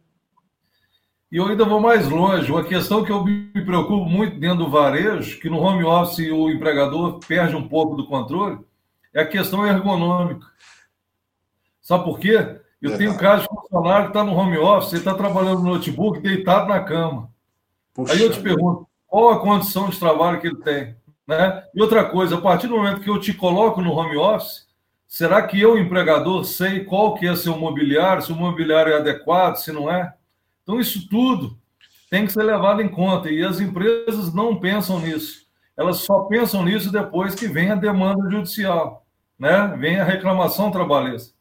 E 1.32 1.36
eu 1.36 1.46
ainda 1.46 1.64
vou 1.64 1.80
mais 1.80 2.08
longe. 2.08 2.50
Uma 2.50 2.64
questão 2.64 3.04
que 3.04 3.12
eu 3.12 3.24
me 3.24 3.64
preocupo 3.64 4.04
muito 4.04 4.38
dentro 4.38 4.64
do 4.64 4.70
varejo, 4.70 5.38
que 5.40 5.48
no 5.48 5.60
home 5.60 5.84
office 5.84 6.30
o 6.30 6.50
empregador 6.50 7.20
perde 7.26 7.54
um 7.54 7.68
pouco 7.68 7.94
do 7.94 8.06
controle, 8.06 8.58
é 9.14 9.22
a 9.22 9.26
questão 9.26 9.66
ergonômica. 9.66 10.46
Sabe 11.80 12.04
por 12.04 12.18
quê? 12.18 12.60
Eu 12.82 12.94
é 12.94 12.96
tenho 12.96 13.16
caso 13.16 13.42
de 13.42 13.48
funcionário 13.48 14.06
que 14.06 14.10
está 14.10 14.24
no 14.24 14.34
home 14.34 14.58
office, 14.58 14.92
ele 14.92 15.00
está 15.00 15.14
trabalhando 15.14 15.62
no 15.62 15.74
notebook, 15.74 16.20
deitado 16.20 16.68
na 16.68 16.80
cama. 16.80 17.30
Puxa 17.94 18.12
Aí 18.12 18.22
eu 18.22 18.30
te 18.30 18.40
pergunto, 18.40 18.88
qual 19.06 19.30
a 19.30 19.40
condição 19.40 19.88
de 19.88 19.98
trabalho 19.98 20.40
que 20.40 20.46
ele 20.46 20.56
tem? 20.56 20.96
Né? 21.26 21.64
E 21.74 21.80
outra 21.80 22.04
coisa, 22.04 22.36
a 22.36 22.40
partir 22.40 22.66
do 22.66 22.76
momento 22.76 23.02
que 23.02 23.10
eu 23.10 23.20
te 23.20 23.34
coloco 23.34 23.80
no 23.80 23.92
home 23.92 24.16
office, 24.16 24.66
Será 25.10 25.42
que 25.42 25.60
eu, 25.60 25.76
empregador, 25.76 26.44
sei 26.44 26.84
qual 26.84 27.16
que 27.16 27.26
é 27.26 27.34
seu 27.34 27.58
mobiliário, 27.58 28.22
se 28.22 28.30
o 28.30 28.36
mobiliário 28.36 28.92
é 28.92 28.96
adequado, 28.96 29.56
se 29.56 29.72
não 29.72 29.90
é? 29.90 30.14
Então, 30.62 30.78
isso 30.78 31.08
tudo 31.08 31.58
tem 32.08 32.24
que 32.24 32.32
ser 32.32 32.44
levado 32.44 32.80
em 32.80 32.88
conta. 32.88 33.28
E 33.28 33.42
as 33.42 33.58
empresas 33.58 34.32
não 34.32 34.60
pensam 34.60 35.00
nisso. 35.00 35.46
Elas 35.76 35.96
só 35.96 36.20
pensam 36.20 36.64
nisso 36.64 36.92
depois 36.92 37.34
que 37.34 37.48
vem 37.48 37.72
a 37.72 37.74
demanda 37.74 38.30
judicial, 38.30 39.04
né? 39.36 39.74
vem 39.80 39.98
a 39.98 40.04
reclamação 40.04 40.70
trabalhista. 40.70 41.32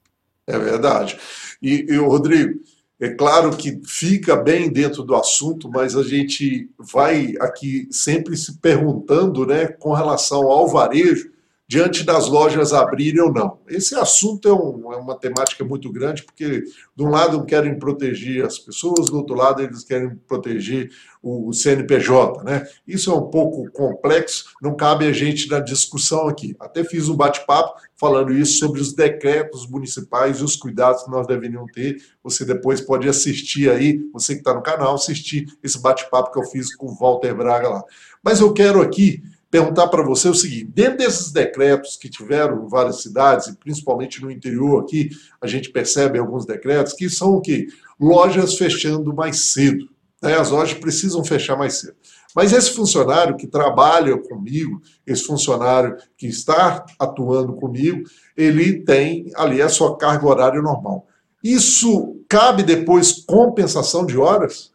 É 0.48 0.58
verdade. 0.58 1.20
E, 1.62 1.86
e 1.90 1.98
Rodrigo, 1.98 2.60
é 3.00 3.10
claro 3.10 3.56
que 3.56 3.80
fica 3.86 4.36
bem 4.36 4.74
dentro 4.74 5.04
do 5.04 5.14
assunto, 5.14 5.70
mas 5.70 5.96
a 5.96 6.02
gente 6.02 6.72
vai 6.80 7.36
aqui 7.40 7.88
sempre 7.92 8.36
se 8.36 8.58
perguntando 8.58 9.46
né, 9.46 9.68
com 9.68 9.94
relação 9.94 10.50
ao 10.50 10.68
varejo 10.68 11.30
diante 11.70 12.04
das 12.04 12.28
lojas 12.28 12.74
abrirem 12.74 13.22
ou 13.22 13.32
não. 13.32 13.60
Esse 13.68 13.94
assunto 13.94 14.50
é, 14.50 14.52
um, 14.52 14.92
é, 14.92 14.98
uma 14.98 15.16
temática 15.16 15.64
muito 15.64 15.92
grande, 15.92 16.24
porque, 16.24 16.64
de 16.96 17.04
um 17.04 17.10
lado, 17.10 17.46
querem 17.46 17.78
proteger 17.78 18.44
as 18.44 18.58
pessoas, 18.58 19.12
do 19.12 19.18
outro 19.18 19.36
lado, 19.36 19.62
eles 19.62 19.84
querem 19.84 20.16
proteger 20.28 20.90
o, 21.22 21.54
CNPJ. 21.54 22.44
Né? 22.44 22.68
Isso 22.88 23.12
é 23.12 23.14
um 23.14 23.30
pouco 23.30 23.70
complexo, 23.72 24.46
não 24.60 24.76
cabe 24.76 25.06
a 25.06 25.14
gente 25.14 25.48
na 25.48 25.60
discussão 25.60 26.28
aqui. 26.28 26.56
Até 26.60 26.84
fiz 26.84 27.08
um 27.08 27.16
bate-papo 27.16 27.80
falando 27.96 28.34
isso 28.34 28.58
sobre 28.58 28.82
os 28.82 28.94
decretos 28.94 29.68
municipais 29.68 30.40
e 30.40 30.44
os 30.44 30.56
cuidados 30.56 31.04
que 31.04 31.12
nós 31.12 31.28
deveríamos 31.28 31.72
ter. 31.72 31.98
Você 32.24 32.44
depois 32.44 32.82
pode 32.82 33.08
assistir 33.08 33.70
aí, 33.70 34.02
você 34.12 34.34
que 34.34 34.40
está 34.40 34.56
no 34.56 34.64
canal, 34.64 34.96
assistir 34.96 35.46
esse 35.62 35.80
bate-papo 35.80 36.32
que 36.32 36.40
eu 36.40 36.46
fiz 36.46 36.76
com 36.76 36.88
o 36.88 36.96
Walter 36.96 37.36
Braga 37.36 37.70
lá. 37.70 37.84
Mas 38.24 38.40
eu 38.40 38.52
quero 38.54 38.82
aqui 38.82 39.22
perguntar 39.50 39.88
para 39.88 40.04
você 40.04 40.30
o 40.30 40.34
seguinte: 40.34 40.66
dentro 40.66 41.00
desses 41.00 41.32
decretos 41.32 41.96
que 41.96 42.10
tiveram 42.10 42.68
várias 42.68 43.02
cidades, 43.02 43.48
e 43.48 43.56
principalmente 43.56 44.22
no 44.22 44.32
interior 44.32 44.82
aqui, 44.82 45.10
a 45.42 45.48
gente 45.48 45.70
percebe 45.70 46.20
alguns 46.20 46.46
decretos 46.46 46.94
que 46.94 47.10
são 47.10 47.34
o 47.34 47.42
quê? 47.42 47.68
Lojas 48.00 48.56
fechando 48.56 49.14
mais 49.14 49.42
cedo. 49.42 49.90
Né? 50.22 50.38
As 50.38 50.50
lojas 50.52 50.78
precisam 50.78 51.24
fechar 51.24 51.58
mais 51.58 51.80
cedo. 51.80 51.96
Mas 52.36 52.54
esse 52.54 52.72
funcionário 52.72 53.36
que 53.36 53.48
trabalha 53.48 54.16
comigo, 54.18 54.82
esse 55.06 55.24
funcionário 55.24 55.98
que 56.16 56.28
está 56.28 56.86
atuando 57.00 57.54
comigo, 57.54 58.04
ele 58.38 58.84
tem 58.84 59.32
ali 59.36 59.62
a 59.62 59.70
sua 59.70 59.98
carga 59.98 60.28
horária 60.28 60.62
normal. 60.62 61.08
Isso 61.44 62.18
cabe 62.28 62.62
depois 62.64 63.24
compensação 63.26 64.06
de 64.06 64.18
horas? 64.18 64.72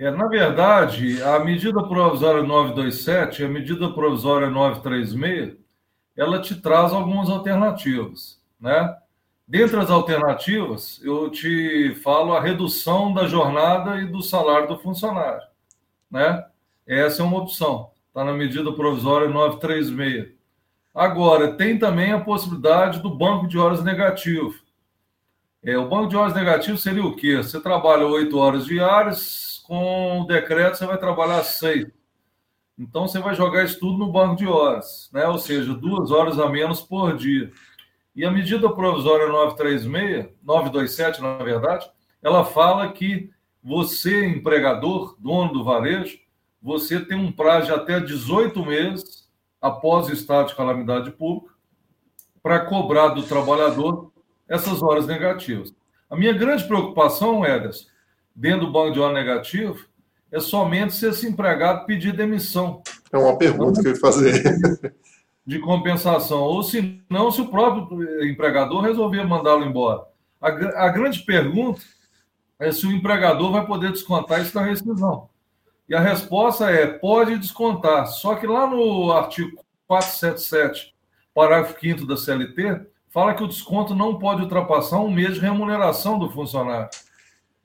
É, 0.00 0.10
na 0.10 0.26
verdade, 0.28 1.22
a 1.22 1.40
medida 1.40 1.82
provisória 1.82 2.42
927 2.42 3.42
e 3.42 3.44
a 3.44 3.48
medida 3.50 3.92
provisória 3.92 4.48
936, 4.48 5.58
ela 6.16 6.40
te 6.40 6.54
traz 6.54 6.94
algumas 6.94 7.28
alternativas, 7.28 8.40
né? 8.58 8.96
Dentre 9.46 9.78
as 9.78 9.90
alternativas, 9.90 10.98
eu 11.04 11.28
te 11.28 11.94
falo 12.02 12.32
a 12.32 12.40
redução 12.40 13.12
da 13.12 13.26
jornada 13.26 14.00
e 14.00 14.06
do 14.06 14.22
salário 14.22 14.68
do 14.68 14.78
funcionário, 14.78 15.46
né? 16.10 16.46
Essa 16.86 17.20
é 17.20 17.26
uma 17.26 17.36
opção, 17.36 17.90
está 18.08 18.24
na 18.24 18.32
medida 18.32 18.72
provisória 18.72 19.28
936. 19.28 20.30
Agora, 20.94 21.58
tem 21.58 21.78
também 21.78 22.12
a 22.12 22.20
possibilidade 22.20 23.02
do 23.02 23.14
banco 23.14 23.46
de 23.46 23.58
horas 23.58 23.84
negativo. 23.84 24.54
É, 25.62 25.76
o 25.76 25.90
banco 25.90 26.08
de 26.08 26.16
horas 26.16 26.32
negativo 26.32 26.78
seria 26.78 27.04
o 27.04 27.14
quê? 27.14 27.36
Você 27.36 27.60
trabalha 27.60 28.06
oito 28.06 28.38
horas 28.38 28.64
diárias, 28.64 29.49
com 29.70 30.22
o 30.22 30.26
decreto 30.26 30.76
você 30.76 30.84
vai 30.84 30.98
trabalhar 30.98 31.44
seis. 31.44 31.86
Então 32.76 33.06
você 33.06 33.20
vai 33.20 33.36
jogar 33.36 33.62
isso 33.62 33.78
tudo 33.78 33.98
no 33.98 34.10
banco 34.10 34.34
de 34.34 34.44
horas, 34.44 35.08
né? 35.12 35.28
ou 35.28 35.38
seja, 35.38 35.72
duas 35.72 36.10
horas 36.10 36.40
a 36.40 36.48
menos 36.48 36.80
por 36.80 37.16
dia. 37.16 37.52
E 38.16 38.24
a 38.24 38.32
medida 38.32 38.68
provisória 38.68 39.28
936, 39.28 40.28
927, 40.42 41.22
na 41.22 41.36
verdade, 41.36 41.88
ela 42.20 42.44
fala 42.44 42.90
que 42.90 43.30
você, 43.62 44.26
empregador, 44.26 45.14
dono 45.20 45.52
do 45.52 45.62
varejo, 45.62 46.18
você 46.60 46.98
tem 46.98 47.16
um 47.16 47.30
prazo 47.30 47.66
de 47.66 47.72
até 47.72 48.00
18 48.00 48.66
meses 48.66 49.30
após 49.62 50.08
o 50.08 50.12
estado 50.12 50.48
de 50.48 50.56
calamidade 50.56 51.12
pública 51.12 51.54
para 52.42 52.66
cobrar 52.66 53.10
do 53.10 53.22
trabalhador 53.22 54.10
essas 54.48 54.82
horas 54.82 55.06
negativas. 55.06 55.72
A 56.10 56.16
minha 56.16 56.32
grande 56.32 56.64
preocupação, 56.64 57.46
Ederson, 57.46 57.89
dentro 58.40 58.66
do 58.66 58.72
banco 58.72 58.94
de 58.94 59.00
hora 59.00 59.12
negativo 59.12 59.84
é 60.32 60.40
somente 60.40 60.94
se 60.94 61.06
esse 61.06 61.28
empregado 61.28 61.84
pedir 61.84 62.16
demissão. 62.16 62.82
É 63.12 63.18
uma 63.18 63.36
pergunta 63.36 63.82
que 63.82 63.88
eu 63.88 63.92
ia 63.92 64.00
fazer. 64.00 64.94
De 65.46 65.58
compensação. 65.58 66.40
Ou 66.40 66.62
se 66.62 67.02
não, 67.10 67.30
se 67.30 67.40
o 67.40 67.48
próprio 67.48 68.24
empregador 68.24 68.82
resolver 68.82 69.24
mandá-lo 69.24 69.64
embora. 69.64 70.02
A, 70.40 70.48
a 70.86 70.88
grande 70.88 71.20
pergunta 71.20 71.80
é 72.58 72.70
se 72.70 72.86
o 72.86 72.92
empregador 72.92 73.50
vai 73.50 73.66
poder 73.66 73.90
descontar 73.90 74.40
isso 74.40 74.54
da 74.54 74.62
rescisão. 74.62 75.28
E 75.88 75.94
a 75.94 76.00
resposta 76.00 76.70
é: 76.70 76.86
pode 76.86 77.36
descontar. 77.36 78.06
Só 78.06 78.36
que 78.36 78.46
lá 78.46 78.66
no 78.66 79.10
artigo 79.12 79.50
477, 79.88 80.94
parágrafo 81.34 81.80
5 81.80 82.06
da 82.06 82.16
CLT, 82.16 82.86
fala 83.08 83.34
que 83.34 83.42
o 83.42 83.48
desconto 83.48 83.94
não 83.94 84.18
pode 84.18 84.42
ultrapassar 84.42 85.00
um 85.00 85.10
mês 85.10 85.34
de 85.34 85.40
remuneração 85.40 86.18
do 86.18 86.30
funcionário. 86.30 86.90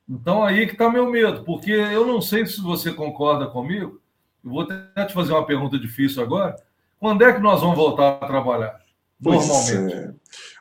Então 0.07 0.43
aí 0.43 0.67
que 0.67 0.73
está 0.73 0.89
meu 0.89 1.09
medo, 1.09 1.43
porque 1.43 1.71
eu 1.71 2.05
não 2.05 2.21
sei 2.21 2.45
se 2.45 2.61
você 2.61 2.91
concorda 2.91 3.47
comigo. 3.47 3.99
Eu 4.43 4.51
vou 4.51 4.61
até 4.61 5.05
te 5.05 5.13
fazer 5.13 5.31
uma 5.31 5.45
pergunta 5.45 5.79
difícil 5.79 6.21
agora. 6.21 6.55
Quando 6.99 7.23
é 7.23 7.33
que 7.33 7.39
nós 7.39 7.61
vamos 7.61 7.75
voltar 7.75 8.19
a 8.21 8.27
trabalhar? 8.27 8.79
Normalmente. 9.19 9.93
É. 9.93 10.13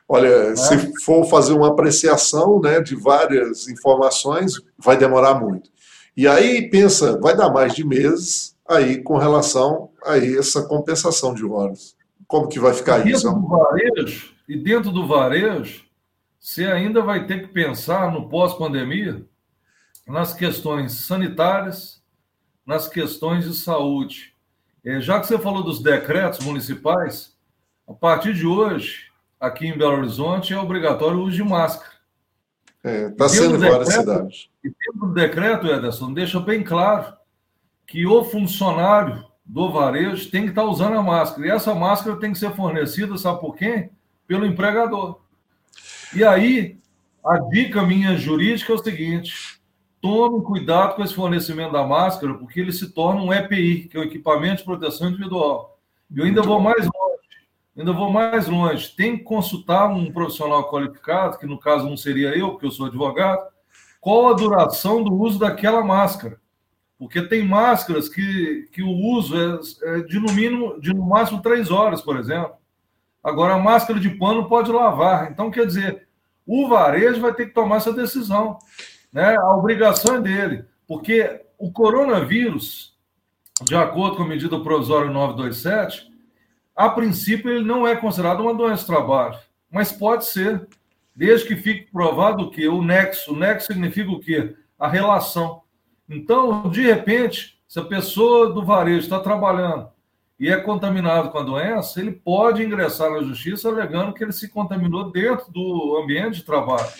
Olha, 0.07 0.27
é? 0.27 0.55
se 0.55 1.03
for 1.03 1.25
fazer 1.25 1.53
uma 1.53 1.69
apreciação 1.69 2.59
né, 2.59 2.81
de 2.81 2.95
várias 2.95 3.67
informações, 3.67 4.53
vai 4.77 4.97
demorar 4.97 5.35
muito. 5.35 5.69
E 6.17 6.27
aí 6.27 6.69
pensa, 6.69 7.19
vai 7.19 7.35
dar 7.35 7.51
mais 7.51 7.73
de 7.73 7.85
meses 7.85 8.55
aí 8.67 9.01
com 9.01 9.17
relação 9.17 9.89
a 10.03 10.17
essa 10.17 10.63
compensação 10.63 11.33
de 11.33 11.45
horas. 11.45 11.95
Como 12.27 12.47
que 12.47 12.59
vai 12.59 12.73
ficar 12.73 12.97
dentro 12.97 13.11
isso? 13.11 13.31
Do 13.31 13.47
varejo, 13.47 14.33
e 14.47 14.57
dentro 14.57 14.91
do 14.91 15.07
varejo, 15.07 15.83
você 16.39 16.65
ainda 16.65 17.01
vai 17.01 17.25
ter 17.25 17.41
que 17.41 17.47
pensar 17.47 18.11
no 18.11 18.29
pós-pandemia 18.29 19.25
nas 20.05 20.33
questões 20.33 20.93
sanitárias, 20.93 22.03
nas 22.65 22.87
questões 22.87 23.45
de 23.45 23.53
saúde. 23.53 24.35
É, 24.83 24.99
já 25.01 25.19
que 25.19 25.27
você 25.27 25.39
falou 25.39 25.63
dos 25.63 25.81
decretos 25.81 26.39
municipais, 26.39 27.35
a 27.87 27.93
partir 27.93 28.33
de 28.33 28.45
hoje, 28.45 29.11
aqui 29.39 29.67
em 29.67 29.77
Belo 29.77 29.97
Horizonte, 29.97 30.53
é 30.53 30.57
obrigatório 30.57 31.17
o 31.17 31.23
uso 31.23 31.35
de 31.35 31.43
máscara. 31.43 31.95
Está 32.77 32.89
é, 32.89 33.09
tá 33.09 33.29
sendo 33.29 33.55
em 33.55 33.69
várias 33.69 33.93
cidades. 33.93 34.49
E 34.63 34.69
dentro 34.69 35.07
do 35.07 35.13
decreto, 35.13 35.67
Ederson, 35.67 36.13
deixa 36.13 36.39
bem 36.39 36.63
claro 36.63 37.15
que 37.87 38.05
o 38.05 38.23
funcionário 38.23 39.25
do 39.43 39.71
varejo 39.71 40.29
tem 40.29 40.43
que 40.43 40.49
estar 40.49 40.63
usando 40.63 40.97
a 40.97 41.03
máscara. 41.03 41.47
E 41.47 41.51
essa 41.51 41.73
máscara 41.73 42.17
tem 42.17 42.31
que 42.31 42.39
ser 42.39 42.53
fornecida, 42.55 43.17
sabe 43.17 43.39
por 43.39 43.55
quem? 43.55 43.89
Pelo 44.27 44.45
empregador. 44.45 45.19
E 46.15 46.23
aí, 46.23 46.79
a 47.23 47.37
dica 47.39 47.83
minha 47.83 48.15
jurídica 48.17 48.71
é 48.71 48.75
o 48.75 48.83
seguinte: 48.83 49.54
tome 50.05 50.43
cuidado 50.43 50.95
com 50.95 51.03
esse 51.03 51.15
fornecimento 51.15 51.71
da 51.71 51.83
máscara, 51.83 52.35
porque 52.35 52.59
ele 52.59 52.71
se 52.71 52.91
torna 52.91 53.23
um 53.23 53.33
EPI, 53.33 53.87
que 53.89 53.97
é 53.97 53.99
o 53.99 54.03
equipamento 54.03 54.57
de 54.57 54.63
proteção 54.63 55.09
individual. 55.09 55.79
E 56.11 56.19
eu 56.19 56.25
ainda 56.25 56.43
vou 56.43 56.59
mais 56.59 56.81
longe. 56.81 57.25
Ainda 57.75 57.91
vou 57.91 58.11
mais 58.11 58.47
longe. 58.47 58.95
Tem 58.95 59.17
que 59.17 59.23
consultar 59.23 59.87
um 59.87 60.11
profissional 60.11 60.69
qualificado, 60.69 61.39
que 61.39 61.47
no 61.47 61.57
caso 61.57 61.89
não 61.89 61.97
seria 61.97 62.37
eu, 62.37 62.51
porque 62.51 62.67
eu 62.67 62.71
sou 62.71 62.85
advogado, 62.85 63.41
qual 63.99 64.29
a 64.29 64.33
duração 64.33 65.03
do 65.03 65.11
uso 65.11 65.39
daquela 65.39 65.83
máscara. 65.83 66.39
Porque 66.99 67.23
tem 67.23 67.43
máscaras 67.43 68.07
que, 68.07 68.69
que 68.71 68.83
o 68.83 68.91
uso 68.91 69.35
é, 69.35 69.97
é 69.97 70.01
de 70.01 70.19
no 70.19 70.31
mínimo, 70.33 70.79
de 70.79 70.93
no 70.93 71.03
máximo 71.03 71.41
três 71.41 71.71
horas, 71.71 71.99
por 71.99 72.17
exemplo. 72.17 72.53
Agora, 73.23 73.55
a 73.55 73.59
máscara 73.59 73.99
de 73.99 74.11
pano 74.11 74.47
pode 74.47 74.71
lavar. 74.71 75.31
Então, 75.31 75.49
quer 75.49 75.65
dizer, 75.65 76.07
o 76.45 76.67
varejo 76.67 77.19
vai 77.19 77.33
ter 77.33 77.47
que 77.47 77.55
tomar 77.55 77.77
essa 77.77 77.91
decisão. 77.91 78.59
Né? 79.15 79.37
A 79.37 79.55
obrigação 79.55 80.17
é 80.17 80.21
dele. 80.21 80.65
Porque 80.85 81.41
o 81.57 81.71
coronavírus, 81.71 82.93
de 83.63 83.73
acordo 83.73 84.17
com 84.17 84.23
a 84.23 84.27
medida 84.27 84.59
provisória 84.59 85.09
927, 85.09 86.11
a 86.75 86.89
princípio 86.89 87.49
ele 87.49 87.63
não 87.63 87.87
é 87.87 87.95
considerado 87.95 88.41
uma 88.41 88.53
doença 88.53 88.81
de 88.81 88.87
trabalho. 88.87 89.39
Mas 89.71 89.93
pode 89.93 90.25
ser 90.25 90.67
desde 91.15 91.47
que 91.47 91.55
fique 91.55 91.89
provado 91.89 92.51
que 92.51 92.67
o 92.67 92.81
nexo, 92.81 93.31
o 93.31 93.37
nexo 93.37 93.67
significa 93.67 94.11
o 94.11 94.19
quê? 94.19 94.53
A 94.77 94.89
relação. 94.89 95.61
Então, 96.09 96.69
de 96.69 96.81
repente, 96.81 97.57
se 97.65 97.79
a 97.79 97.85
pessoa 97.85 98.51
do 98.51 98.65
varejo 98.65 98.99
está 98.99 99.21
trabalhando 99.21 99.87
e 100.37 100.49
é 100.49 100.57
contaminado 100.57 101.29
com 101.29 101.37
a 101.37 101.43
doença, 101.43 102.01
ele 102.01 102.11
pode 102.11 102.61
ingressar 102.61 103.09
na 103.09 103.23
justiça 103.23 103.69
alegando 103.69 104.13
que 104.13 104.25
ele 104.25 104.33
se 104.33 104.49
contaminou 104.49 105.09
dentro 105.09 105.49
do 105.53 105.97
ambiente 106.03 106.39
de 106.39 106.43
trabalho. 106.43 106.91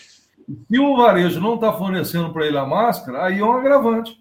Se 0.48 0.80
o 0.80 0.98
varejo 0.98 1.40
não 1.40 1.56
está 1.56 1.74
fornecendo 1.74 2.32
para 2.32 2.46
ele 2.46 2.58
a 2.58 2.66
máscara, 2.66 3.26
aí 3.26 3.40
é 3.40 3.44
um 3.44 3.54
agravante. 3.54 4.16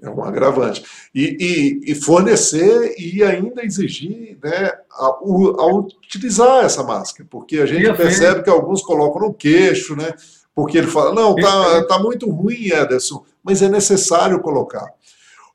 É 0.00 0.08
um 0.08 0.22
agravante. 0.22 0.84
E, 1.12 1.36
e, 1.84 1.92
e 1.92 1.94
fornecer 1.94 2.94
e 2.98 3.22
ainda 3.22 3.64
exigir 3.64 4.38
né, 4.42 4.72
a, 4.92 5.06
a, 5.06 5.66
utilizar 5.74 6.64
essa 6.64 6.84
máscara, 6.84 7.26
porque 7.28 7.58
a 7.58 7.66
gente 7.66 7.92
percebe 7.94 8.42
que 8.42 8.50
alguns 8.50 8.80
colocam 8.80 9.22
no 9.22 9.34
queixo, 9.34 9.96
né? 9.96 10.14
Porque 10.54 10.78
ele 10.78 10.86
fala, 10.86 11.12
não, 11.12 11.34
tá, 11.34 11.84
tá 11.86 11.98
muito 11.98 12.30
ruim, 12.30 12.68
Ederson, 12.68 13.24
mas 13.42 13.60
é 13.62 13.68
necessário 13.68 14.40
colocar. 14.40 14.86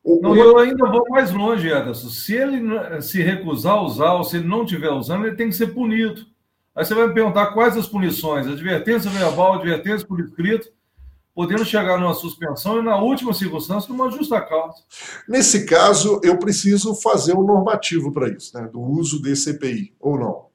O, 0.03 0.19
não, 0.21 0.35
eu 0.35 0.57
ainda 0.57 0.89
vou 0.89 1.05
mais 1.09 1.31
longe, 1.31 1.69
Ederson. 1.69 2.09
Se 2.09 2.35
ele 2.35 2.61
se 3.01 3.21
recusar 3.21 3.75
a 3.75 3.81
usar, 3.81 4.13
ou 4.13 4.23
se 4.25 4.37
ele 4.37 4.47
não 4.47 4.63
estiver 4.63 4.91
usando, 4.91 5.25
ele 5.25 5.35
tem 5.37 5.49
que 5.49 5.55
ser 5.55 5.67
punido. 5.67 6.25
Aí 6.75 6.83
você 6.83 6.93
vai 6.93 7.07
me 7.07 7.13
perguntar 7.13 7.47
quais 7.47 7.77
as 7.77 7.87
punições: 7.87 8.47
advertência 8.47 9.09
verbal, 9.09 9.53
advertência 9.53 10.07
por 10.07 10.19
escrito 10.19 10.71
podendo 11.33 11.65
chegar 11.65 11.99
numa 11.99 12.13
suspensão 12.13 12.79
e, 12.79 12.83
na 12.83 12.97
última 12.97 13.33
circunstância, 13.33 13.91
numa 13.91 14.11
justa 14.11 14.39
causa. 14.41 14.83
Nesse 15.27 15.65
caso, 15.65 16.21
eu 16.23 16.37
preciso 16.37 16.93
fazer 16.95 17.33
um 17.33 17.43
normativo 17.43 18.11
para 18.11 18.29
isso, 18.29 18.55
né? 18.57 18.67
do 18.67 18.79
uso 18.79 19.21
desse 19.21 19.49
EPI, 19.51 19.95
ou 19.99 20.19
não? 20.19 20.45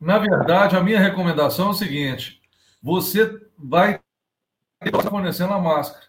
Na 0.00 0.18
verdade, 0.18 0.76
a 0.76 0.82
minha 0.82 0.98
recomendação 0.98 1.68
é 1.68 1.70
o 1.70 1.74
seguinte: 1.74 2.40
você 2.82 3.38
vai 3.56 4.00
fornecendo 5.08 5.52
a 5.52 5.60
máscara. 5.60 6.06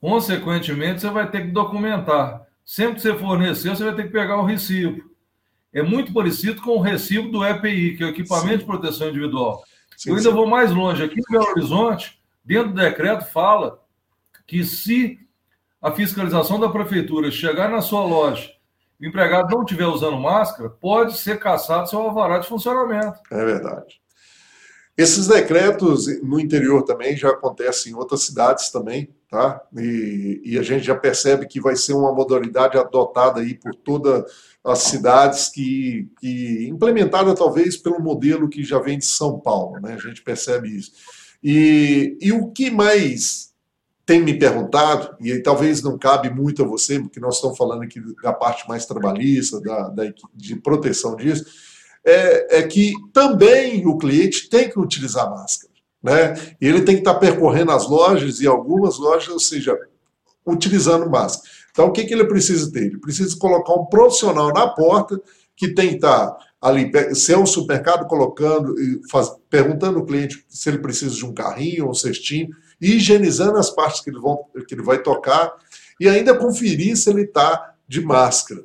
Consequentemente, 0.00 1.00
você 1.00 1.10
vai 1.10 1.28
ter 1.28 1.42
que 1.42 1.52
documentar. 1.52 2.46
Sempre 2.64 2.96
que 2.96 3.02
você 3.02 3.16
fornecer, 3.16 3.70
você 3.70 3.84
vai 3.84 3.94
ter 3.96 4.04
que 4.04 4.10
pegar 4.10 4.36
o 4.36 4.44
recibo. 4.44 5.07
É 5.72 5.82
muito 5.82 6.12
parecido 6.12 6.62
com 6.62 6.72
o 6.72 6.80
recibo 6.80 7.30
do 7.30 7.44
EPI, 7.44 7.96
que 7.96 8.02
é 8.02 8.06
o 8.06 8.10
equipamento 8.10 8.52
Sim. 8.52 8.58
de 8.58 8.64
proteção 8.64 9.08
individual. 9.08 9.62
Sim, 9.96 10.10
eu 10.10 10.16
ainda 10.16 10.30
sim. 10.30 10.34
vou 10.34 10.46
mais 10.46 10.70
longe. 10.70 11.02
Aqui 11.02 11.20
em 11.20 11.32
Belo 11.32 11.50
Horizonte, 11.50 12.18
Dentro 12.48 12.72
do 12.72 12.80
decreto 12.80 13.26
fala 13.26 13.78
que 14.46 14.64
se 14.64 15.18
a 15.82 15.92
fiscalização 15.92 16.58
da 16.58 16.70
prefeitura 16.70 17.30
chegar 17.30 17.68
na 17.68 17.82
sua 17.82 18.02
loja 18.02 18.50
e 18.98 19.06
o 19.06 19.08
empregado 19.10 19.54
não 19.54 19.64
estiver 19.64 19.84
usando 19.84 20.18
máscara, 20.18 20.70
pode 20.70 21.18
ser 21.18 21.38
cassado 21.38 21.90
seu 21.90 22.00
alvará 22.00 22.38
de 22.38 22.48
funcionamento. 22.48 23.18
É 23.30 23.44
verdade. 23.44 24.00
Esses 24.96 25.26
decretos 25.26 26.06
no 26.22 26.40
interior 26.40 26.82
também 26.84 27.14
já 27.18 27.28
acontecem 27.28 27.92
em 27.92 27.94
outras 27.94 28.22
cidades 28.22 28.70
também, 28.70 29.14
tá? 29.30 29.60
E, 29.76 30.40
e, 30.44 30.58
a 30.58 30.62
gente 30.62 30.84
já 30.84 30.94
percebe 30.94 31.46
que 31.46 31.60
vai 31.60 31.76
ser 31.76 31.92
uma 31.92 32.12
modalidade 32.12 32.78
adotada 32.78 33.40
aí 33.40 33.54
por 33.54 33.74
todas 33.74 34.24
as 34.64 34.78
cidades 34.80 35.48
que, 35.48 36.08
que 36.20 36.66
implementada 36.68 37.34
talvez 37.34 37.76
pelo 37.76 38.00
modelo 38.00 38.48
que 38.48 38.64
já 38.64 38.78
vem 38.78 38.98
de 38.98 39.04
São 39.04 39.38
Paulo, 39.38 39.80
né? 39.80 39.94
A 39.94 39.98
gente 39.98 40.22
percebe 40.22 40.76
isso. 40.76 40.92
E, 41.42 42.16
e 42.20 42.32
o 42.32 42.48
que 42.48 42.70
mais 42.70 43.48
tem 44.08 44.22
me 44.22 44.38
perguntado, 44.38 45.14
e 45.20 45.38
talvez 45.40 45.82
não 45.82 45.98
cabe 45.98 46.30
muito 46.30 46.62
a 46.62 46.66
você, 46.66 46.98
porque 46.98 47.20
nós 47.20 47.34
estamos 47.34 47.58
falando 47.58 47.82
aqui 47.82 48.00
da 48.22 48.32
parte 48.32 48.66
mais 48.66 48.86
trabalhista, 48.86 49.60
da, 49.60 49.90
da 49.90 50.04
de 50.34 50.56
proteção 50.56 51.14
disso, 51.14 51.44
é, 52.02 52.58
é, 52.58 52.62
que 52.62 52.94
também 53.12 53.86
o 53.86 53.98
cliente 53.98 54.48
tem 54.48 54.70
que 54.70 54.78
utilizar 54.80 55.28
máscara. 55.28 55.67
Né? 56.02 56.34
E 56.60 56.66
ele 56.66 56.82
tem 56.82 56.94
que 56.94 57.00
estar 57.00 57.14
percorrendo 57.14 57.72
as 57.72 57.88
lojas, 57.88 58.40
e 58.40 58.46
algumas 58.46 58.98
lojas, 58.98 59.28
ou 59.28 59.40
seja, 59.40 59.76
utilizando 60.46 61.10
máscara. 61.10 61.48
Então, 61.70 61.86
o 61.86 61.92
que, 61.92 62.04
que 62.04 62.14
ele 62.14 62.24
precisa 62.24 62.70
ter? 62.72 62.86
Ele 62.86 62.98
precisa 62.98 63.36
colocar 63.38 63.74
um 63.74 63.86
profissional 63.86 64.52
na 64.52 64.66
porta 64.68 65.20
que 65.56 65.74
tem 65.74 65.90
que 65.90 65.94
estar 65.96 66.36
ali, 66.60 66.90
se 67.14 67.32
é 67.32 67.38
um 67.38 67.46
supermercado 67.46 68.06
colocando, 68.06 68.74
faz, 69.10 69.30
perguntando 69.48 69.98
ao 69.98 70.04
cliente 70.04 70.44
se 70.48 70.68
ele 70.68 70.78
precisa 70.78 71.14
de 71.14 71.24
um 71.24 71.32
carrinho 71.32 71.84
ou 71.84 71.90
um 71.90 71.94
cestinho, 71.94 72.48
higienizando 72.80 73.58
as 73.58 73.70
partes 73.70 74.00
que 74.00 74.10
ele, 74.10 74.20
vão, 74.20 74.44
que 74.66 74.74
ele 74.74 74.82
vai 74.82 75.02
tocar, 75.02 75.52
e 76.00 76.08
ainda 76.08 76.36
conferir 76.36 76.96
se 76.96 77.10
ele 77.10 77.22
está 77.22 77.74
de 77.86 78.00
máscara. 78.00 78.62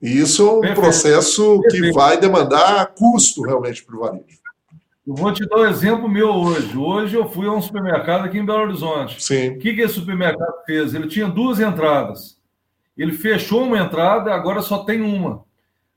E 0.00 0.18
isso 0.18 0.42
é 0.42 0.50
um 0.50 0.60
Perfeito. 0.60 0.80
processo 0.80 1.60
Perfeito. 1.60 1.86
que 1.86 1.92
vai 1.92 2.18
demandar 2.18 2.94
custo 2.94 3.42
realmente 3.42 3.84
para 3.84 3.96
o 3.96 4.00
varejo. 4.00 4.39
Eu 5.06 5.14
vou 5.14 5.32
te 5.32 5.46
dar 5.48 5.56
um 5.58 5.66
exemplo 5.66 6.08
meu 6.08 6.30
hoje. 6.30 6.76
Hoje 6.76 7.16
eu 7.16 7.28
fui 7.28 7.46
a 7.46 7.52
um 7.52 7.60
supermercado 7.60 8.24
aqui 8.24 8.38
em 8.38 8.44
Belo 8.44 8.62
Horizonte. 8.62 9.22
Sim. 9.22 9.50
O 9.50 9.58
que, 9.58 9.74
que 9.74 9.80
esse 9.80 9.94
supermercado 9.94 10.64
fez? 10.64 10.94
Ele 10.94 11.08
tinha 11.08 11.26
duas 11.26 11.58
entradas. 11.58 12.38
Ele 12.96 13.12
fechou 13.12 13.64
uma 13.64 13.78
entrada, 13.78 14.32
agora 14.34 14.60
só 14.60 14.84
tem 14.84 15.00
uma. 15.00 15.44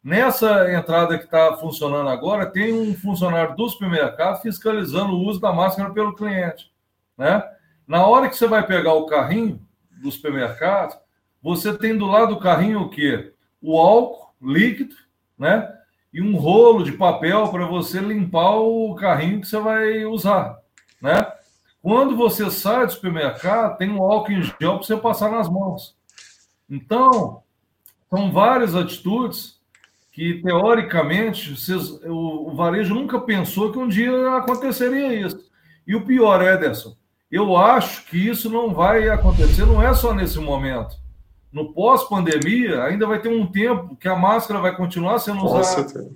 Nessa 0.03 0.73
entrada 0.73 1.17
que 1.17 1.25
está 1.25 1.55
funcionando 1.57 2.09
agora, 2.09 2.45
tem 2.45 2.73
um 2.73 2.95
funcionário 2.95 3.55
do 3.55 3.69
supermercado 3.69 4.41
fiscalizando 4.41 5.13
o 5.13 5.27
uso 5.27 5.39
da 5.39 5.51
máscara 5.51 5.91
pelo 5.91 6.15
cliente. 6.15 6.71
Né? 7.17 7.43
Na 7.87 8.05
hora 8.07 8.29
que 8.29 8.35
você 8.35 8.47
vai 8.47 8.65
pegar 8.65 8.93
o 8.93 9.05
carrinho 9.05 9.61
do 9.91 10.11
supermercado, 10.11 10.97
você 11.41 11.77
tem 11.77 11.97
do 11.97 12.05
lado 12.05 12.35
do 12.35 12.39
carrinho 12.39 12.81
o 12.81 12.89
quê? 12.89 13.33
o 13.63 13.79
álcool 13.79 14.33
líquido, 14.41 14.93
né? 15.39 15.73
E 16.13 16.21
um 16.21 16.35
rolo 16.35 16.83
de 16.83 16.91
papel 16.91 17.47
para 17.49 17.65
você 17.65 17.99
limpar 17.99 18.57
o 18.57 18.93
carrinho 18.95 19.41
que 19.41 19.47
você 19.47 19.59
vai 19.59 20.05
usar, 20.05 20.59
né? 21.01 21.25
Quando 21.81 22.15
você 22.15 22.49
sai 22.49 22.85
do 22.85 22.93
supermercado, 22.93 23.77
tem 23.77 23.89
um 23.89 24.01
álcool 24.01 24.31
em 24.31 24.43
gel 24.43 24.77
para 24.77 24.83
você 24.83 24.95
passar 24.95 25.29
nas 25.29 25.49
mãos. 25.49 25.95
Então, 26.69 27.43
são 28.09 28.31
várias 28.31 28.73
atitudes 28.73 29.59
que, 30.11 30.41
teoricamente, 30.41 31.55
vocês, 31.55 31.89
o, 32.05 32.51
o 32.51 32.55
varejo 32.55 32.93
nunca 32.93 33.19
pensou 33.19 33.71
que 33.71 33.79
um 33.79 33.87
dia 33.87 34.37
aconteceria 34.37 35.13
isso. 35.13 35.51
E 35.85 35.95
o 35.95 36.05
pior, 36.05 36.41
Ederson, 36.41 36.95
eu 37.29 37.57
acho 37.57 38.05
que 38.05 38.17
isso 38.17 38.49
não 38.49 38.73
vai 38.73 39.09
acontecer, 39.09 39.65
não 39.65 39.81
é 39.81 39.93
só 39.93 40.13
nesse 40.13 40.39
momento. 40.39 40.95
No 41.53 41.71
pós-pandemia, 41.73 42.83
ainda 42.83 43.05
vai 43.05 43.21
ter 43.21 43.29
um 43.29 43.45
tempo 43.45 43.95
que 43.95 44.07
a 44.07 44.15
máscara 44.15 44.59
vai 44.59 44.75
continuar 44.75 45.19
sendo 45.19 45.45
usada 45.45 46.09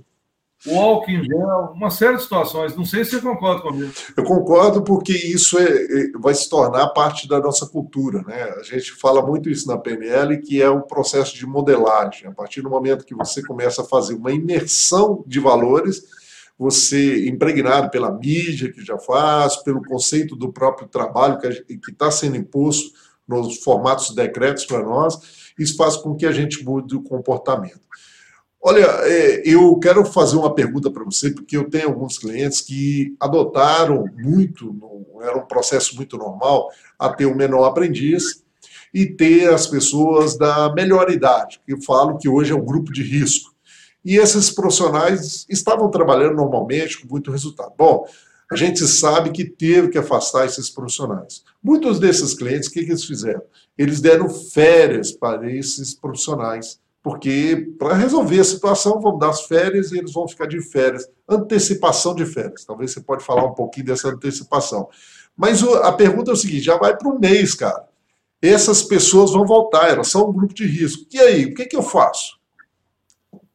o 0.65 0.79
álcool 0.79 1.11
em 1.11 1.23
gel, 1.23 1.71
uma 1.75 1.91
série 1.91 2.15
de 2.15 2.23
situações. 2.23 2.75
Não 2.75 2.83
sei 2.83 3.05
se 3.05 3.11
você 3.11 3.21
concorda 3.21 3.61
comigo. 3.61 3.91
Eu 4.15 4.23
concordo 4.23 4.83
porque 4.83 5.13
isso 5.13 5.57
é, 5.59 5.63
é, 5.63 6.11
vai 6.19 6.33
se 6.33 6.49
tornar 6.49 6.87
parte 6.89 7.27
da 7.27 7.39
nossa 7.39 7.67
cultura. 7.67 8.23
Né? 8.23 8.43
A 8.59 8.63
gente 8.63 8.91
fala 8.93 9.25
muito 9.25 9.49
isso 9.49 9.67
na 9.67 9.77
PNL, 9.77 10.41
que 10.41 10.61
é 10.61 10.69
um 10.69 10.81
processo 10.81 11.35
de 11.35 11.45
modelagem. 11.45 12.27
A 12.27 12.31
partir 12.31 12.61
do 12.61 12.69
momento 12.69 13.05
que 13.05 13.15
você 13.15 13.43
começa 13.43 13.83
a 13.83 13.85
fazer 13.85 14.15
uma 14.15 14.31
imersão 14.31 15.23
de 15.27 15.39
valores, 15.39 16.03
você, 16.57 17.29
impregnado 17.29 17.91
pela 17.91 18.11
mídia 18.11 18.71
que 18.71 18.83
já 18.83 18.97
faz, 18.97 19.57
pelo 19.57 19.83
conceito 19.83 20.35
do 20.35 20.51
próprio 20.51 20.87
trabalho 20.87 21.37
que 21.37 21.91
está 21.91 22.09
sendo 22.09 22.35
imposto 22.35 22.89
nos 23.27 23.57
formatos 23.57 24.09
de 24.09 24.15
decretos 24.15 24.65
para 24.65 24.83
nós, 24.83 25.51
isso 25.57 25.75
faz 25.75 25.97
com 25.97 26.15
que 26.15 26.25
a 26.25 26.31
gente 26.31 26.63
mude 26.63 26.95
o 26.95 27.03
comportamento. 27.03 27.81
Olha, 28.61 28.85
é, 29.03 29.43
eu 29.45 29.77
quero 29.79 30.03
fazer 30.05 30.35
uma 30.35 30.53
pergunta 30.53 30.89
para 30.89 31.03
você, 31.03 31.31
porque 31.31 31.55
eu 31.55 31.69
tenho 31.69 31.89
alguns 31.89 32.17
clientes 32.17 32.61
que 32.61 33.15
adotaram 33.19 34.05
muito, 34.17 34.75
era 35.21 35.37
um 35.37 35.45
processo 35.45 35.95
muito 35.95 36.17
normal, 36.17 36.69
a 36.97 37.09
ter 37.09 37.25
o 37.25 37.31
um 37.31 37.35
menor 37.35 37.65
aprendiz 37.65 38.43
e 38.93 39.05
ter 39.05 39.53
as 39.53 39.67
pessoas 39.67 40.37
da 40.37 40.73
melhor 40.73 41.09
idade, 41.11 41.61
que 41.65 41.73
eu 41.73 41.81
falo 41.81 42.17
que 42.17 42.27
hoje 42.27 42.51
é 42.51 42.55
um 42.55 42.65
grupo 42.65 42.91
de 42.91 43.03
risco. 43.03 43.53
E 44.03 44.17
esses 44.17 44.49
profissionais 44.49 45.45
estavam 45.49 45.91
trabalhando 45.91 46.35
normalmente, 46.35 46.99
com 46.99 47.07
muito 47.07 47.31
resultado. 47.31 47.73
Bom, 47.77 48.05
a 48.51 48.55
gente 48.55 48.85
sabe 48.87 49.31
que 49.31 49.43
teve 49.43 49.89
que 49.89 49.97
afastar 49.97 50.45
esses 50.45 50.69
profissionais. 50.69 51.43
Muitos 51.61 51.99
desses 51.99 52.33
clientes, 52.33 52.69
o 52.69 52.71
que, 52.71 52.83
que 52.83 52.91
eles 52.91 53.05
fizeram? 53.05 53.41
Eles 53.77 53.99
deram 53.99 54.29
férias 54.29 55.11
para 55.11 55.51
esses 55.51 55.93
profissionais 55.93 56.79
porque 57.07 57.73
para 57.79 57.95
resolver 57.95 58.37
a 58.37 58.43
situação, 58.43 58.99
vamos 58.99 59.17
dar 59.17 59.29
as 59.29 59.45
férias 59.45 59.93
e 59.93 59.97
eles 59.97 60.11
vão 60.11 60.27
ficar 60.27 60.45
de 60.45 60.59
férias. 60.59 61.09
Antecipação 61.25 62.13
de 62.13 62.25
férias. 62.25 62.65
Talvez 62.65 62.91
você 62.91 62.99
pode 62.99 63.23
falar 63.23 63.45
um 63.45 63.53
pouquinho 63.53 63.85
dessa 63.85 64.09
antecipação. 64.09 64.89
Mas 65.33 65.63
a 65.63 65.93
pergunta 65.93 66.31
é 66.31 66.33
o 66.33 66.35
seguinte: 66.35 66.63
já 66.63 66.77
vai 66.77 66.97
para 66.97 67.07
um 67.07 67.17
mês, 67.17 67.55
cara. 67.55 67.87
Essas 68.41 68.83
pessoas 68.83 69.31
vão 69.31 69.45
voltar, 69.45 69.89
elas 69.89 70.09
são 70.09 70.29
um 70.29 70.33
grupo 70.33 70.53
de 70.53 70.67
risco. 70.67 71.05
E 71.13 71.17
aí, 71.17 71.45
o 71.45 71.55
que, 71.55 71.65
que 71.65 71.77
eu 71.77 71.81
faço? 71.81 72.37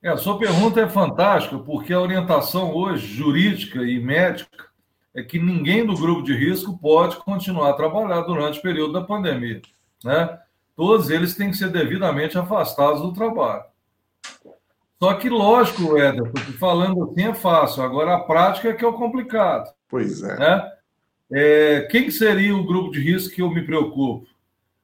É, 0.02 0.08
a 0.08 0.16
sua 0.16 0.38
pergunta 0.38 0.80
é 0.80 0.88
fantástica, 0.88 1.58
porque 1.58 1.92
a 1.92 2.00
orientação 2.00 2.74
hoje, 2.74 3.06
jurídica 3.06 3.80
e 3.80 4.00
médica, 4.00 4.64
é 5.14 5.22
que 5.22 5.38
ninguém 5.38 5.86
do 5.86 5.94
grupo 5.94 6.22
de 6.22 6.34
risco 6.34 6.78
pode 6.78 7.16
continuar 7.16 7.70
a 7.70 7.74
trabalhar 7.74 8.22
durante 8.22 8.58
o 8.58 8.62
período 8.62 8.94
da 8.94 9.02
pandemia. 9.02 9.60
Né? 10.04 10.38
todos 10.76 11.10
eles 11.10 11.34
têm 11.34 11.50
que 11.50 11.56
ser 11.56 11.70
devidamente 11.70 12.36
afastados 12.36 13.02
do 13.02 13.12
trabalho. 13.12 13.64
Só 15.00 15.14
que, 15.14 15.28
lógico, 15.28 15.98
Éder, 15.98 16.30
porque 16.30 16.52
falando 16.52 17.04
assim 17.04 17.28
é 17.28 17.34
fácil, 17.34 17.82
agora 17.82 18.14
a 18.14 18.20
prática 18.20 18.68
é 18.68 18.72
que 18.72 18.84
é 18.84 18.88
o 18.88 18.92
complicado. 18.92 19.72
Pois 19.88 20.22
é. 20.22 20.38
Né? 20.38 20.72
é 21.32 21.88
quem 21.90 22.10
seria 22.10 22.56
o 22.56 22.64
grupo 22.64 22.92
de 22.92 23.00
risco 23.00 23.34
que 23.34 23.42
eu 23.42 23.50
me 23.50 23.64
preocupo? 23.64 24.26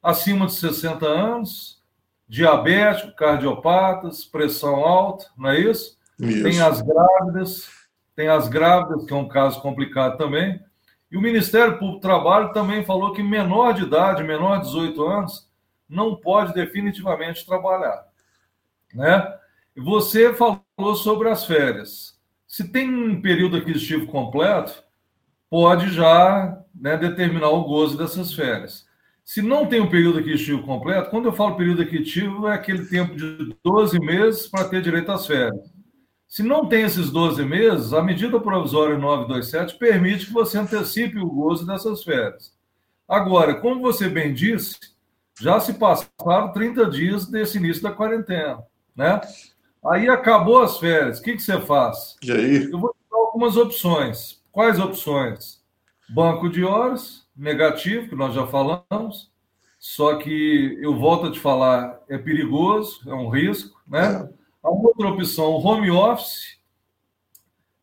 Acima 0.02 0.46
de 0.46 0.54
60 0.54 1.06
anos, 1.06 1.82
diabético, 2.28 3.14
cardiopatas, 3.14 4.24
pressão 4.24 4.76
alta, 4.76 5.26
não 5.36 5.50
é 5.50 5.60
isso? 5.60 5.96
isso? 6.20 6.42
Tem 6.42 6.60
as 6.60 6.82
grávidas, 6.82 7.68
tem 8.18 8.26
as 8.26 8.48
grávidas, 8.48 9.04
que 9.04 9.12
é 9.12 9.16
um 9.16 9.28
caso 9.28 9.62
complicado 9.62 10.18
também. 10.18 10.60
E 11.08 11.16
o 11.16 11.20
Ministério 11.20 11.78
Público 11.78 12.00
do 12.00 12.02
Trabalho 12.02 12.52
também 12.52 12.84
falou 12.84 13.12
que 13.12 13.22
menor 13.22 13.74
de 13.74 13.84
idade, 13.84 14.24
menor 14.24 14.56
de 14.56 14.66
18 14.66 15.06
anos, 15.06 15.48
não 15.88 16.16
pode 16.16 16.52
definitivamente 16.52 17.46
trabalhar. 17.46 18.08
Né? 18.92 19.24
Você 19.76 20.34
falou 20.34 20.96
sobre 20.96 21.28
as 21.28 21.44
férias. 21.46 22.18
Se 22.44 22.66
tem 22.66 22.92
um 22.92 23.22
período 23.22 23.56
aquisitivo 23.56 24.08
completo, 24.08 24.82
pode 25.48 25.92
já 25.92 26.60
né, 26.74 26.96
determinar 26.96 27.50
o 27.50 27.62
gozo 27.62 27.96
dessas 27.96 28.34
férias. 28.34 28.84
Se 29.24 29.40
não 29.40 29.64
tem 29.64 29.80
um 29.80 29.88
período 29.88 30.18
aquisitivo 30.18 30.64
completo, 30.64 31.10
quando 31.10 31.26
eu 31.26 31.32
falo 31.32 31.56
período 31.56 31.82
aquisitivo, 31.82 32.48
é 32.48 32.54
aquele 32.54 32.84
tempo 32.86 33.14
de 33.14 33.56
12 33.62 34.00
meses 34.00 34.48
para 34.48 34.68
ter 34.68 34.82
direito 34.82 35.12
às 35.12 35.24
férias. 35.24 35.77
Se 36.28 36.42
não 36.42 36.68
tem 36.68 36.82
esses 36.82 37.10
12 37.10 37.42
meses, 37.46 37.94
a 37.94 38.02
medida 38.02 38.38
provisória 38.38 38.98
927 38.98 39.78
permite 39.78 40.26
que 40.26 40.32
você 40.32 40.58
antecipe 40.58 41.18
o 41.18 41.30
gozo 41.30 41.66
dessas 41.66 42.04
férias. 42.04 42.52
Agora, 43.08 43.54
como 43.54 43.80
você 43.80 44.10
bem 44.10 44.34
disse, 44.34 44.78
já 45.40 45.58
se 45.58 45.72
passaram 45.72 46.52
30 46.52 46.90
dias 46.90 47.26
desse 47.26 47.56
início 47.56 47.82
da 47.82 47.92
quarentena, 47.92 48.58
né? 48.94 49.22
Aí 49.86 50.06
acabou 50.06 50.60
as 50.60 50.76
férias, 50.76 51.18
o 51.18 51.22
que, 51.22 51.32
que 51.32 51.42
você 51.42 51.58
faz? 51.62 52.16
E 52.22 52.30
aí? 52.30 52.70
Eu 52.70 52.78
vou 52.78 52.94
dar 53.10 53.16
algumas 53.16 53.56
opções. 53.56 54.42
Quais 54.52 54.78
opções? 54.78 55.62
Banco 56.10 56.50
de 56.50 56.62
horas, 56.62 57.26
negativo, 57.34 58.06
que 58.06 58.14
nós 58.14 58.34
já 58.34 58.46
falamos, 58.46 59.30
só 59.78 60.16
que 60.16 60.76
eu 60.82 60.94
volto 60.94 61.28
a 61.28 61.32
te 61.32 61.40
falar, 61.40 62.00
é 62.06 62.18
perigoso, 62.18 63.00
é 63.08 63.14
um 63.14 63.30
risco, 63.30 63.80
né? 63.88 64.28
É. 64.34 64.37
A 64.62 64.70
outra 64.70 65.08
opção, 65.08 65.52
home 65.54 65.90
office, 65.90 66.58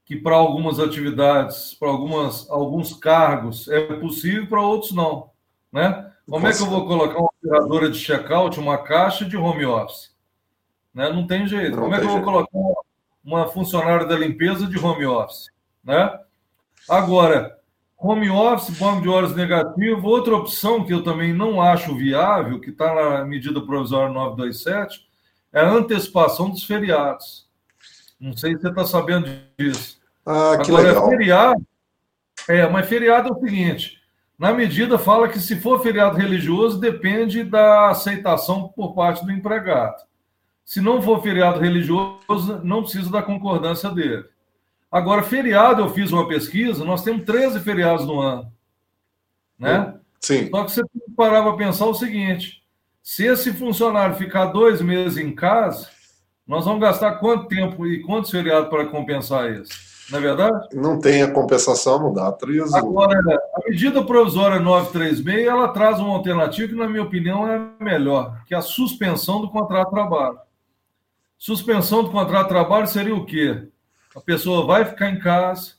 que 0.05 0.15
para 0.15 0.35
algumas 0.35 0.79
atividades, 0.79 1.73
para 1.73 1.89
algumas, 1.89 2.49
alguns 2.49 2.93
cargos 2.93 3.67
é 3.67 3.81
possível, 3.95 4.47
para 4.47 4.61
outros 4.61 4.91
não, 4.91 5.31
né? 5.71 6.11
Como 6.29 6.47
é 6.47 6.51
que 6.51 6.61
eu 6.61 6.67
vou 6.67 6.87
colocar 6.87 7.19
uma 7.19 7.29
operadora 7.37 7.89
de 7.89 7.99
checkout, 7.99 8.59
uma 8.59 8.79
caixa 8.79 9.25
de 9.25 9.37
home 9.37 9.65
office? 9.65 10.15
Né? 10.93 11.09
Não 11.11 11.27
tem 11.27 11.45
jeito. 11.47 11.75
Não 11.75 11.83
Como 11.83 11.95
é 11.95 11.99
que 11.99 12.05
eu 12.05 12.09
vou 12.09 12.23
colocar 12.23 12.59
uma 13.23 13.47
funcionária 13.47 14.05
da 14.07 14.17
limpeza 14.17 14.65
de 14.65 14.79
home 14.79 15.05
office? 15.05 15.51
Né? 15.83 16.19
Agora, 16.89 17.59
home 17.97 18.29
office, 18.29 18.77
banco 18.79 19.03
de 19.03 19.09
horas 19.09 19.35
negativo, 19.35 20.07
outra 20.07 20.35
opção 20.35 20.83
que 20.83 20.93
eu 20.93 21.03
também 21.03 21.31
não 21.31 21.61
acho 21.61 21.95
viável, 21.95 22.59
que 22.59 22.71
está 22.71 22.93
na 22.93 23.23
medida 23.23 23.61
provisória 23.61 24.11
927, 24.11 25.07
é 25.55 25.61
a 25.61 25.71
antecipação 25.71 26.49
dos 26.49 26.65
feriados. 26.65 27.47
Não 28.19 28.35
sei 28.35 28.55
se 28.55 28.61
você 28.61 28.67
está 28.67 28.85
sabendo 28.85 29.29
disso. 29.57 29.97
Ah, 30.25 30.57
que 30.57 30.69
Agora, 30.69 30.89
legal. 30.89 31.09
feriado. 31.09 31.67
É, 32.47 32.67
mas 32.67 32.87
feriado 32.89 33.29
é 33.29 33.31
o 33.31 33.39
seguinte: 33.39 34.01
na 34.37 34.53
medida, 34.53 34.99
fala 34.99 35.29
que 35.29 35.39
se 35.39 35.55
for 35.55 35.81
feriado 35.81 36.17
religioso, 36.17 36.79
depende 36.79 37.41
da 37.43 37.89
aceitação 37.89 38.67
por 38.67 38.93
parte 38.93 39.25
do 39.25 39.31
empregado. 39.31 40.03
Se 40.65 40.81
não 40.81 41.01
for 41.01 41.21
feriado 41.21 41.59
religioso, 41.59 42.59
não 42.63 42.83
precisa 42.83 43.09
da 43.09 43.21
concordância 43.21 43.89
dele. 43.89 44.25
Agora, 44.91 45.23
feriado, 45.23 45.81
eu 45.81 45.89
fiz 45.89 46.11
uma 46.11 46.27
pesquisa, 46.27 46.83
nós 46.83 47.03
temos 47.03 47.23
13 47.23 47.61
feriados 47.61 48.05
no 48.05 48.19
ano. 48.19 48.51
Né? 49.57 49.93
Sim. 50.19 50.49
Só 50.49 50.63
que 50.65 50.71
você 50.71 50.81
tem 50.81 51.01
que 51.05 51.11
parar 51.15 51.43
para 51.43 51.55
pensar 51.55 51.85
o 51.85 51.93
seguinte: 51.93 52.61
se 53.05 53.23
esse 53.23 53.53
funcionário 53.53 54.15
ficar 54.15 54.47
dois 54.47 54.81
meses 54.81 55.15
em 55.19 55.31
casa, 55.31 55.87
nós 56.47 56.65
vamos 56.65 56.81
gastar 56.81 57.19
quanto 57.19 57.47
tempo 57.47 57.85
e 57.85 58.01
quantos 58.01 58.31
feriados 58.31 58.67
para 58.67 58.87
compensar 58.87 59.51
isso? 59.51 59.71
Não 60.09 60.17
é 60.17 60.21
verdade? 60.23 60.67
Não 60.73 60.99
tem 60.99 61.21
a 61.21 61.31
compensação, 61.31 61.99
não 61.99 62.11
dá. 62.11 62.31
Triso. 62.31 62.75
Agora, 62.75 63.15
a 63.53 63.69
medida 63.69 64.03
provisória 64.03 64.59
936, 64.59 65.45
ela 65.45 65.67
traz 65.67 65.99
uma 65.99 66.15
alternativa 66.15 66.67
que, 66.67 66.73
na 66.73 66.87
minha 66.87 67.03
opinião, 67.03 67.47
é 67.47 67.61
melhor, 67.79 68.43
que 68.47 68.55
é 68.55 68.57
a 68.57 68.61
suspensão 68.61 69.39
do 69.39 69.51
contrato 69.51 69.89
de 69.89 69.93
trabalho. 69.93 70.39
Suspensão 71.37 72.03
do 72.03 72.09
contrato 72.09 72.47
de 72.47 72.53
trabalho 72.53 72.87
seria 72.87 73.15
o 73.15 73.23
quê? 73.23 73.67
A 74.15 74.19
pessoa 74.19 74.65
vai 74.65 74.83
ficar 74.83 75.11
em 75.11 75.19
casa 75.19 75.73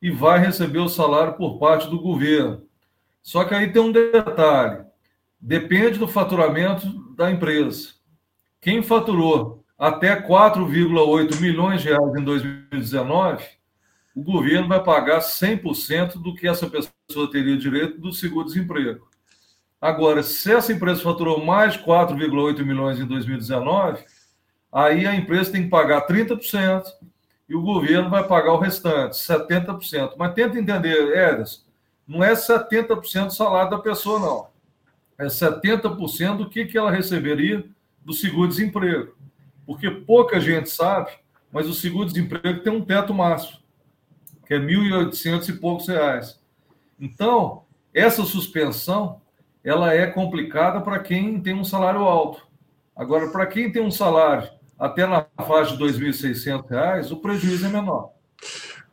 e 0.00 0.08
vai 0.08 0.38
receber 0.38 0.78
o 0.78 0.88
salário 0.88 1.32
por 1.32 1.58
parte 1.58 1.90
do 1.90 2.00
governo. 2.00 2.62
Só 3.20 3.42
que 3.42 3.54
aí 3.54 3.72
tem 3.72 3.82
um 3.82 3.90
detalhe: 3.90 4.84
depende 5.40 5.98
do 5.98 6.06
faturamento 6.06 6.86
da 7.14 7.30
empresa. 7.30 7.94
Quem 8.60 8.82
faturou 8.82 9.64
até 9.78 10.20
4,8 10.20 11.40
milhões 11.40 11.82
de 11.82 11.88
reais 11.88 12.14
em 12.14 12.22
2019 12.22 13.60
o 14.14 14.22
governo 14.22 14.68
vai 14.68 14.82
pagar 14.82 15.20
100% 15.20 16.20
do 16.20 16.34
que 16.34 16.48
essa 16.48 16.68
pessoa 16.68 17.30
teria 17.30 17.56
direito 17.56 18.00
do 18.00 18.12
seguro-desemprego. 18.12 19.08
Agora, 19.80 20.22
se 20.22 20.52
essa 20.52 20.72
empresa 20.72 21.02
faturou 21.02 21.42
mais 21.44 21.74
de 21.74 21.80
4,8 21.80 22.64
milhões 22.64 22.98
em 22.98 23.06
2019, 23.06 24.04
aí 24.70 25.06
a 25.06 25.14
empresa 25.14 25.52
tem 25.52 25.64
que 25.64 25.70
pagar 25.70 26.06
30% 26.06 26.82
e 27.48 27.54
o 27.54 27.62
governo 27.62 28.10
vai 28.10 28.26
pagar 28.26 28.52
o 28.52 28.58
restante, 28.58 29.16
70%. 29.16 30.14
Mas 30.18 30.34
tenta 30.34 30.58
entender, 30.58 31.16
Edas, 31.16 31.64
não 32.06 32.22
é 32.22 32.32
70% 32.32 33.26
do 33.26 33.32
salário 33.32 33.70
da 33.70 33.78
pessoa, 33.78 34.20
não. 34.20 34.49
É 35.20 35.26
70% 35.26 36.38
do 36.38 36.48
que, 36.48 36.64
que 36.64 36.78
ela 36.78 36.90
receberia 36.90 37.62
do 38.02 38.14
seguro-desemprego. 38.14 39.14
Porque 39.66 39.90
pouca 39.90 40.40
gente 40.40 40.70
sabe, 40.70 41.10
mas 41.52 41.68
o 41.68 41.74
seguro-desemprego 41.74 42.62
tem 42.62 42.72
um 42.72 42.82
teto 42.82 43.12
máximo, 43.12 43.58
que 44.46 44.54
é 44.54 44.58
1.800 44.58 45.50
e 45.50 45.52
poucos 45.52 45.88
reais. 45.88 46.40
Então, 46.98 47.64
essa 47.92 48.24
suspensão, 48.24 49.20
ela 49.62 49.92
é 49.92 50.06
complicada 50.06 50.80
para 50.80 50.98
quem 50.98 51.38
tem 51.38 51.54
um 51.54 51.64
salário 51.64 52.00
alto. 52.00 52.48
Agora, 52.96 53.30
para 53.30 53.46
quem 53.46 53.70
tem 53.70 53.82
um 53.82 53.90
salário 53.90 54.48
até 54.78 55.06
na 55.06 55.26
faixa 55.46 55.76
de 55.76 55.84
R$ 55.84 55.92
2.600, 55.92 57.10
o 57.12 57.16
prejuízo 57.16 57.66
é 57.66 57.68
menor. 57.68 58.12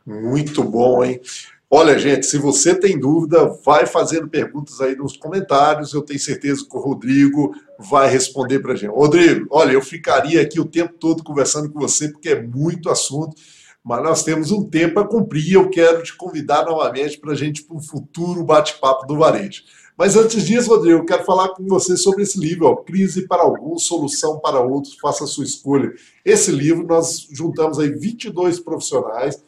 Muito 0.04 0.62
bom, 0.62 1.02
hein? 1.02 1.22
Olha, 1.70 1.98
gente, 1.98 2.24
se 2.24 2.38
você 2.38 2.74
tem 2.74 2.98
dúvida, 2.98 3.44
vai 3.62 3.84
fazendo 3.84 4.26
perguntas 4.26 4.80
aí 4.80 4.96
nos 4.96 5.18
comentários. 5.18 5.92
Eu 5.92 6.00
tenho 6.00 6.18
certeza 6.18 6.64
que 6.66 6.74
o 6.74 6.80
Rodrigo 6.80 7.54
vai 7.78 8.08
responder 8.08 8.60
para 8.60 8.72
a 8.72 8.74
gente. 8.74 8.90
Rodrigo, 8.90 9.46
olha, 9.50 9.72
eu 9.72 9.82
ficaria 9.82 10.40
aqui 10.40 10.58
o 10.58 10.64
tempo 10.64 10.94
todo 10.94 11.22
conversando 11.22 11.70
com 11.70 11.78
você, 11.78 12.08
porque 12.08 12.30
é 12.30 12.42
muito 12.42 12.88
assunto, 12.88 13.36
mas 13.84 14.02
nós 14.02 14.22
temos 14.22 14.50
um 14.50 14.64
tempo 14.64 14.98
a 14.98 15.06
cumprir. 15.06 15.52
Eu 15.52 15.68
quero 15.68 16.02
te 16.02 16.16
convidar 16.16 16.64
novamente 16.64 17.18
para 17.18 17.32
a 17.32 17.36
gente 17.36 17.62
para 17.62 17.76
um 17.76 17.82
futuro 17.82 18.42
bate-papo 18.42 19.06
do 19.06 19.18
varejo. 19.18 19.62
Mas 19.94 20.16
antes 20.16 20.46
disso, 20.46 20.70
Rodrigo, 20.70 21.00
eu 21.00 21.04
quero 21.04 21.24
falar 21.24 21.50
com 21.50 21.66
você 21.66 21.98
sobre 21.98 22.22
esse 22.22 22.40
livro, 22.40 22.66
ó, 22.66 22.76
Crise 22.76 23.26
para 23.26 23.42
Alguns, 23.42 23.84
Solução 23.84 24.38
para 24.38 24.60
Outros, 24.60 24.96
Faça 24.98 25.24
a 25.24 25.26
Sua 25.26 25.44
Escolha. 25.44 25.92
Esse 26.24 26.50
livro, 26.50 26.86
nós 26.86 27.28
juntamos 27.30 27.78
aí 27.78 27.90
22 27.90 28.58
profissionais 28.58 29.42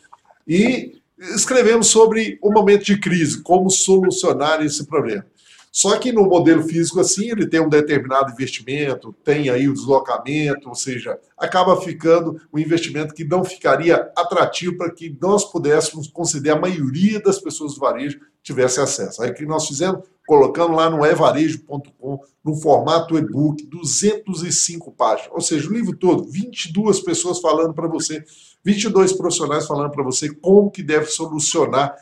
e 0.47 1.00
escrevemos 1.21 1.89
sobre 1.89 2.39
o 2.43 2.51
momento 2.51 2.85
de 2.85 2.99
crise, 2.99 3.43
como 3.43 3.71
solucionar 3.71 4.65
esse 4.65 4.87
problema. 4.87 5.25
Só 5.73 5.97
que 5.99 6.11
no 6.11 6.27
modelo 6.27 6.65
físico, 6.65 6.99
assim, 6.99 7.31
ele 7.31 7.47
tem 7.47 7.61
um 7.61 7.69
determinado 7.69 8.33
investimento, 8.33 9.15
tem 9.23 9.49
aí 9.51 9.69
o 9.69 9.73
deslocamento, 9.73 10.69
ou 10.69 10.75
seja, 10.75 11.17
acaba 11.39 11.81
ficando 11.81 12.41
um 12.53 12.59
investimento 12.59 13.15
que 13.15 13.23
não 13.23 13.45
ficaria 13.45 14.11
atrativo 14.17 14.77
para 14.77 14.91
que 14.91 15.17
nós 15.21 15.45
pudéssemos 15.45 16.09
conceder 16.09 16.53
a 16.53 16.59
maioria 16.59 17.21
das 17.21 17.39
pessoas 17.39 17.75
do 17.75 17.81
varejo 17.81 18.19
tivesse 18.43 18.81
acesso. 18.81 19.23
Aí 19.23 19.31
o 19.31 19.35
que 19.35 19.45
nós 19.45 19.67
fizemos? 19.67 20.03
Colocando 20.27 20.75
lá 20.75 20.89
no 20.89 21.05
evarejo.com, 21.05 22.21
no 22.45 22.57
formato 22.57 23.19
e-book, 23.19 23.67
205 23.67 24.93
páginas. 24.93 25.33
Ou 25.33 25.41
seja, 25.41 25.69
o 25.69 25.73
livro 25.73 25.97
todo, 25.97 26.25
22 26.25 27.01
pessoas 27.01 27.41
falando 27.41 27.75
para 27.75 27.89
você, 27.89 28.25
22 28.65 29.13
profissionais 29.13 29.67
falando 29.67 29.91
para 29.91 30.05
você 30.05 30.33
como 30.35 30.71
que 30.71 30.83
deve 30.83 31.07
solucionar 31.07 31.95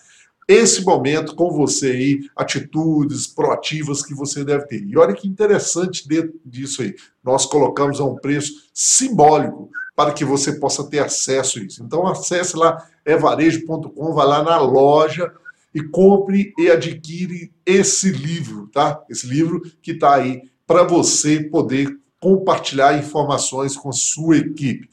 esse 0.47 0.83
momento 0.83 1.35
com 1.35 1.51
você 1.51 1.91
aí, 1.91 2.31
atitudes 2.35 3.27
proativas 3.27 4.03
que 4.03 4.15
você 4.15 4.43
deve 4.43 4.67
ter. 4.67 4.83
E 4.83 4.97
olha 4.97 5.13
que 5.13 5.29
interessante 5.29 6.09
disso 6.43 6.81
aí. 6.81 6.95
Nós 7.23 7.45
colocamos 7.45 8.01
a 8.01 8.05
um 8.05 8.17
preço 8.17 8.53
simbólico 8.73 9.69
para 9.95 10.13
que 10.13 10.25
você 10.25 10.53
possa 10.53 10.85
ter 10.85 11.01
acesso 11.01 11.59
a 11.59 11.63
isso. 11.63 11.83
Então 11.83 12.07
acesse 12.07 12.57
lá 12.57 12.83
evarejo.com, 13.05 14.15
vai 14.15 14.27
lá 14.27 14.43
na 14.43 14.59
loja 14.59 15.31
e 15.75 15.83
compre 15.83 16.53
e 16.59 16.71
adquire 16.71 17.53
esse 17.65 18.11
livro, 18.11 18.67
tá? 18.69 19.03
Esse 19.09 19.27
livro 19.27 19.61
que 19.83 19.93
está 19.93 20.15
aí 20.15 20.43
para 20.67 20.83
você 20.83 21.41
poder 21.41 21.99
compartilhar 22.21 22.99
informações 22.99 23.77
com 23.77 23.89
a 23.89 23.93
sua 23.93 24.39
equipe. 24.39 24.89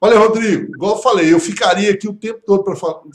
Olha, 0.00 0.16
Rodrigo, 0.16 0.72
igual 0.74 0.96
eu 0.96 1.02
falei, 1.02 1.32
eu 1.32 1.40
ficaria 1.40 1.90
aqui 1.90 2.06
o 2.06 2.14
tempo 2.14 2.40
todo 2.46 2.64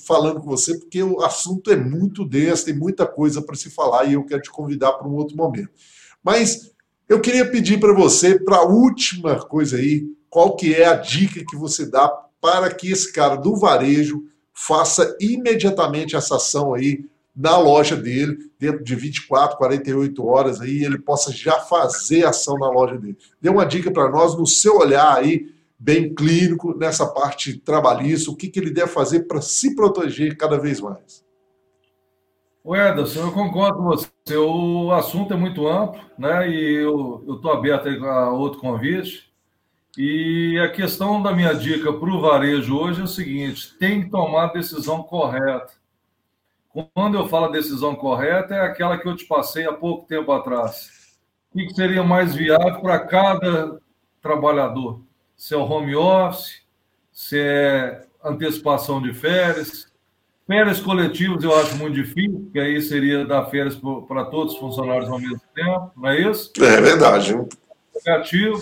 falando 0.05 0.41
com 0.41 0.47
você, 0.47 0.77
porque 0.77 1.01
o 1.01 1.21
assunto 1.21 1.71
é 1.71 1.77
muito 1.77 2.25
denso, 2.25 2.65
tem 2.65 2.75
muita 2.75 3.05
coisa 3.05 3.41
para 3.41 3.55
se 3.55 3.69
falar 3.69 4.03
e 4.03 4.13
eu 4.13 4.25
quero 4.25 4.41
te 4.41 4.51
convidar 4.51 4.91
para 4.93 5.07
um 5.07 5.15
outro 5.15 5.37
momento. 5.37 5.69
Mas 6.21 6.73
eu 7.07 7.21
queria 7.21 7.49
pedir 7.49 7.79
para 7.79 7.93
você, 7.93 8.37
para 8.37 8.57
a 8.57 8.65
última 8.65 9.39
coisa 9.45 9.77
aí, 9.77 10.05
qual 10.29 10.57
que 10.57 10.73
é 10.73 10.85
a 10.85 10.95
dica 10.95 11.45
que 11.47 11.55
você 11.55 11.85
dá 11.85 12.09
para 12.41 12.69
que 12.69 12.91
esse 12.91 13.13
cara 13.13 13.37
do 13.37 13.55
varejo 13.55 14.25
faça 14.53 15.17
imediatamente 15.19 16.15
essa 16.15 16.35
ação 16.35 16.73
aí 16.73 17.05
na 17.35 17.57
loja 17.57 17.95
dele, 17.95 18.37
dentro 18.59 18.83
de 18.83 18.95
24, 18.95 19.57
48 19.57 20.25
horas 20.25 20.61
aí, 20.61 20.83
ele 20.83 20.99
possa 20.99 21.31
já 21.31 21.59
fazer 21.59 22.25
ação 22.25 22.57
na 22.59 22.69
loja 22.69 22.97
dele. 22.97 23.17
Dê 23.41 23.49
uma 23.49 23.65
dica 23.65 23.89
para 23.91 24.09
nós 24.09 24.37
no 24.37 24.45
seu 24.45 24.77
olhar 24.77 25.17
aí, 25.17 25.51
bem 25.79 26.13
clínico 26.13 26.77
nessa 26.77 27.07
parte 27.07 27.57
trabalhista, 27.57 28.29
o 28.29 28.35
que, 28.35 28.47
que 28.47 28.59
ele 28.59 28.69
deve 28.69 28.91
fazer 28.91 29.21
para 29.21 29.41
se 29.41 29.75
proteger 29.75 30.37
cada 30.37 30.59
vez 30.59 30.79
mais? 30.79 31.23
O 32.63 32.73
Ederson, 32.75 33.21
eu 33.21 33.31
concordo 33.33 33.79
com 33.79 33.83
você. 33.83 34.37
O 34.37 34.91
assunto 34.91 35.33
é 35.33 35.35
muito 35.35 35.67
amplo, 35.67 35.99
né? 36.17 36.49
E 36.49 36.75
eu 36.75 37.21
estou 37.35 37.51
aberto 37.51 37.89
a 38.05 38.31
outro 38.31 38.61
convite. 38.61 39.32
E 39.97 40.59
a 40.59 40.69
questão 40.71 41.21
da 41.21 41.31
minha 41.31 41.53
dica 41.53 41.93
para 41.93 42.09
o 42.09 42.21
varejo 42.21 42.77
hoje 42.77 43.01
é 43.01 43.03
o 43.03 43.07
seguinte: 43.07 43.75
tem 43.77 44.03
que 44.03 44.09
tomar 44.09 44.45
a 44.45 44.53
decisão 44.53 45.03
correta. 45.03 45.73
Quando 46.95 47.15
eu 47.15 47.27
falo 47.27 47.49
decisão 47.49 47.95
correta, 47.95 48.55
é 48.55 48.61
aquela 48.61 48.97
que 48.97 49.07
eu 49.07 49.15
te 49.15 49.25
passei 49.25 49.67
há 49.67 49.73
pouco 49.73 50.07
tempo 50.07 50.31
atrás. 50.31 51.17
O 51.53 51.57
que 51.57 51.73
seria 51.73 52.03
mais 52.03 52.33
viável 52.33 52.81
para 52.81 52.99
cada 52.99 53.79
trabalhador? 54.19 55.01
se 55.43 55.53
é 55.53 55.57
o 55.57 55.69
home 55.69 55.93
office, 55.93 56.61
se 57.11 57.37
é 57.37 58.05
antecipação 58.23 59.01
de 59.01 59.13
férias. 59.13 59.91
Férias 60.47 60.79
coletivas 60.79 61.43
eu 61.43 61.53
acho 61.53 61.75
muito 61.75 61.95
difícil, 61.95 62.39
porque 62.43 62.59
aí 62.59 62.81
seria 62.81 63.25
dar 63.25 63.45
férias 63.47 63.77
para 64.07 64.23
todos 64.25 64.53
os 64.53 64.59
funcionários 64.59 65.09
ao 65.09 65.19
mesmo 65.19 65.41
tempo, 65.53 65.91
não 65.97 66.09
é 66.09 66.21
isso? 66.21 66.51
É 66.59 66.79
verdade. 66.79 67.35
Negativo, 67.93 68.57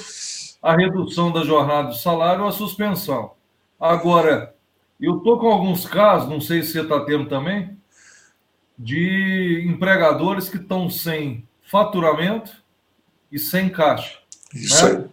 a 0.61 0.75
redução 0.75 1.31
da 1.31 1.43
jornada 1.43 1.89
de 1.89 1.99
salário 1.99 2.43
ou 2.43 2.49
a 2.49 2.51
suspensão. 2.51 3.31
Agora, 3.79 4.53
eu 4.99 5.17
estou 5.17 5.39
com 5.39 5.47
alguns 5.47 5.85
casos, 5.85 6.29
não 6.29 6.39
sei 6.39 6.61
se 6.61 6.73
você 6.73 6.81
está 6.81 6.99
tendo 7.03 7.27
também, 7.27 7.75
de 8.77 9.65
empregadores 9.67 10.47
que 10.47 10.57
estão 10.57 10.89
sem 10.89 11.47
faturamento 11.63 12.51
e 13.31 13.39
sem 13.39 13.69
caixa. 13.69 14.19
Isso 14.53 14.87
né? 14.87 15.09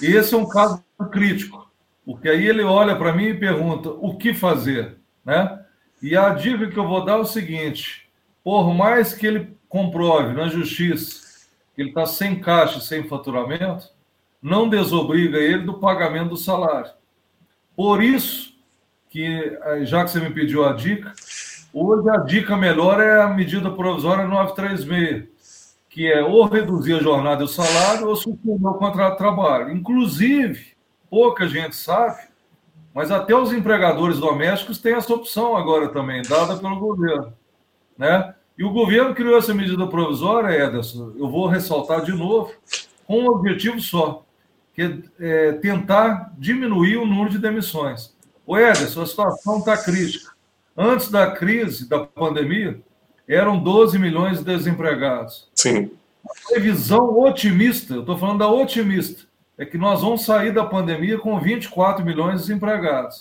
aí. 0.00 0.14
Esse 0.14 0.34
é 0.34 0.38
um 0.38 0.48
caso 0.48 0.82
crítico, 1.10 1.70
porque 2.06 2.28
aí 2.28 2.46
ele 2.46 2.62
olha 2.62 2.96
para 2.96 3.12
mim 3.12 3.24
e 3.24 3.34
pergunta 3.34 3.90
o 3.90 4.16
que 4.16 4.32
fazer, 4.32 4.96
né? 5.24 5.64
E 6.00 6.16
a 6.16 6.30
dica 6.30 6.68
que 6.68 6.78
eu 6.78 6.86
vou 6.86 7.04
dar 7.04 7.14
é 7.14 7.20
o 7.20 7.24
seguinte: 7.24 8.08
por 8.44 8.72
mais 8.72 9.12
que 9.12 9.26
ele 9.26 9.56
comprove 9.68 10.32
na 10.34 10.48
justiça 10.48 11.26
que 11.74 11.82
ele 11.82 11.90
está 11.90 12.06
sem 12.06 12.40
caixa, 12.40 12.80
sem 12.80 13.04
faturamento, 13.04 13.90
não 14.42 14.68
desobriga 14.68 15.38
ele 15.38 15.64
do 15.64 15.74
pagamento 15.74 16.30
do 16.30 16.36
salário. 16.36 16.90
Por 17.76 18.02
isso 18.02 18.54
que, 19.08 19.24
eh, 19.24 19.84
já 19.84 20.04
que 20.04 20.10
você 20.10 20.20
me 20.20 20.30
pediu 20.30 20.64
a 20.64 20.72
dica, 20.72 21.12
hoje 21.72 22.08
a 22.10 22.18
dica 22.18 22.56
melhor 22.56 23.00
é 23.00 23.22
a 23.22 23.28
medida 23.28 23.70
provisória 23.70 24.26
936, 24.26 25.76
que 25.88 26.06
é 26.10 26.22
ou 26.22 26.44
reduzir 26.44 26.94
a 26.94 27.02
jornada 27.02 27.42
e 27.42 27.44
o 27.44 27.48
salário 27.48 28.08
ou 28.08 28.16
suspender 28.16 28.66
o 28.66 28.74
contrato 28.74 29.12
de 29.12 29.18
trabalho. 29.18 29.72
Inclusive, 29.72 30.76
pouca 31.10 31.48
gente 31.48 31.76
sabe, 31.76 32.28
mas 32.94 33.10
até 33.10 33.34
os 33.34 33.52
empregadores 33.52 34.18
domésticos 34.18 34.78
têm 34.78 34.94
essa 34.94 35.14
opção 35.14 35.56
agora 35.56 35.88
também, 35.88 36.22
dada 36.22 36.56
pelo 36.56 36.78
governo. 36.78 37.32
Né? 37.96 38.34
E 38.56 38.64
o 38.64 38.72
governo 38.72 39.14
criou 39.14 39.38
essa 39.38 39.54
medida 39.54 39.86
provisória, 39.86 40.52
Ederson, 40.52 41.12
eu 41.16 41.28
vou 41.28 41.46
ressaltar 41.46 42.04
de 42.04 42.12
novo, 42.12 42.52
com 43.06 43.20
um 43.20 43.28
objetivo 43.28 43.80
só, 43.80 44.24
que 44.78 45.02
é, 45.18 45.54
tentar 45.54 46.32
diminuir 46.38 46.98
o 46.98 47.04
número 47.04 47.30
de 47.30 47.38
demissões. 47.38 48.14
O 48.46 48.56
Ederson, 48.56 49.02
a 49.02 49.06
situação 49.06 49.58
está 49.58 49.76
crítica. 49.76 50.30
Antes 50.76 51.10
da 51.10 51.32
crise, 51.32 51.88
da 51.88 52.04
pandemia, 52.04 52.80
eram 53.26 53.58
12 53.58 53.98
milhões 53.98 54.38
de 54.38 54.44
desempregados. 54.44 55.50
Sim. 55.56 55.90
A 56.24 56.48
previsão 56.48 57.18
otimista, 57.18 57.94
eu 57.94 58.00
estou 58.02 58.16
falando 58.16 58.38
da 58.38 58.48
otimista, 58.48 59.24
é 59.58 59.66
que 59.66 59.76
nós 59.76 60.00
vamos 60.00 60.24
sair 60.24 60.52
da 60.52 60.64
pandemia 60.64 61.18
com 61.18 61.40
24 61.40 62.04
milhões 62.04 62.42
de 62.42 62.46
desempregados. 62.46 63.18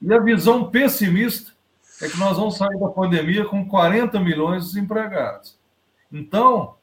E 0.00 0.10
a 0.10 0.18
visão 0.18 0.70
pessimista 0.70 1.52
é 2.00 2.08
que 2.08 2.18
nós 2.18 2.38
vamos 2.38 2.56
sair 2.56 2.80
da 2.80 2.88
pandemia 2.88 3.44
com 3.44 3.68
40 3.68 4.18
milhões 4.20 4.64
de 4.64 4.72
desempregados. 4.72 5.58
Então, 6.10 6.76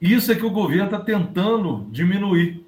isso 0.00 0.32
é 0.32 0.34
que 0.34 0.44
o 0.44 0.50
governo 0.50 0.86
está 0.86 0.98
tentando 0.98 1.86
diminuir. 1.92 2.66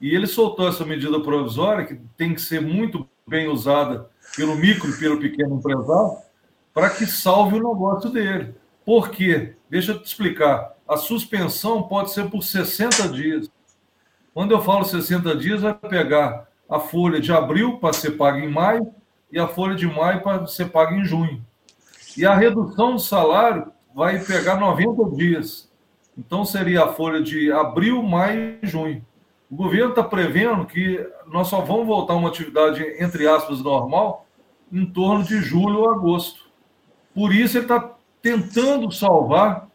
E 0.00 0.14
ele 0.14 0.26
soltou 0.26 0.68
essa 0.68 0.84
medida 0.84 1.20
provisória, 1.20 1.84
que 1.84 1.96
tem 2.16 2.34
que 2.34 2.40
ser 2.40 2.60
muito 2.60 3.06
bem 3.26 3.48
usada 3.48 4.08
pelo 4.36 4.56
micro 4.56 4.88
e 4.90 4.98
pelo 4.98 5.20
pequeno 5.20 5.56
empresário, 5.56 6.16
para 6.72 6.90
que 6.90 7.06
salve 7.06 7.60
o 7.60 7.68
negócio 7.68 8.10
dele. 8.10 8.54
Por 8.84 9.10
quê? 9.10 9.54
Deixa 9.68 9.92
eu 9.92 10.00
te 10.00 10.06
explicar. 10.06 10.74
A 10.88 10.96
suspensão 10.96 11.82
pode 11.82 12.12
ser 12.12 12.30
por 12.30 12.42
60 12.42 13.08
dias. 13.10 13.50
Quando 14.32 14.52
eu 14.52 14.62
falo 14.62 14.84
60 14.84 15.36
dias, 15.36 15.62
vai 15.62 15.74
pegar 15.74 16.48
a 16.68 16.78
folha 16.78 17.20
de 17.20 17.32
abril 17.32 17.78
para 17.78 17.92
ser 17.92 18.12
paga 18.12 18.38
em 18.38 18.48
maio 18.48 18.92
e 19.30 19.38
a 19.38 19.46
folha 19.46 19.74
de 19.74 19.86
maio 19.86 20.22
para 20.22 20.46
ser 20.46 20.70
paga 20.70 20.94
em 20.94 21.04
junho. 21.04 21.44
E 22.16 22.24
a 22.24 22.34
redução 22.34 22.94
do 22.94 23.00
salário 23.00 23.70
vai 23.94 24.18
pegar 24.18 24.56
90 24.56 25.16
dias. 25.16 25.68
Então 26.16 26.44
seria 26.44 26.84
a 26.84 26.92
folha 26.92 27.22
de 27.22 27.52
abril, 27.52 28.02
maio 28.02 28.58
e 28.62 28.66
junho. 28.66 29.04
O 29.50 29.56
governo 29.56 29.90
está 29.90 30.04
prevendo 30.04 30.64
que 30.64 31.04
nós 31.26 31.48
só 31.48 31.60
vamos 31.60 31.86
voltar 31.86 32.14
a 32.14 32.16
uma 32.16 32.28
atividade, 32.28 32.84
entre 33.00 33.26
aspas, 33.26 33.60
normal 33.60 34.26
em 34.72 34.86
torno 34.86 35.24
de 35.24 35.40
julho 35.40 35.80
ou 35.80 35.90
agosto. 35.90 36.44
Por 37.12 37.34
isso 37.34 37.58
ele 37.58 37.64
está 37.64 37.96
tentando 38.22 38.92
salvar 38.92 39.68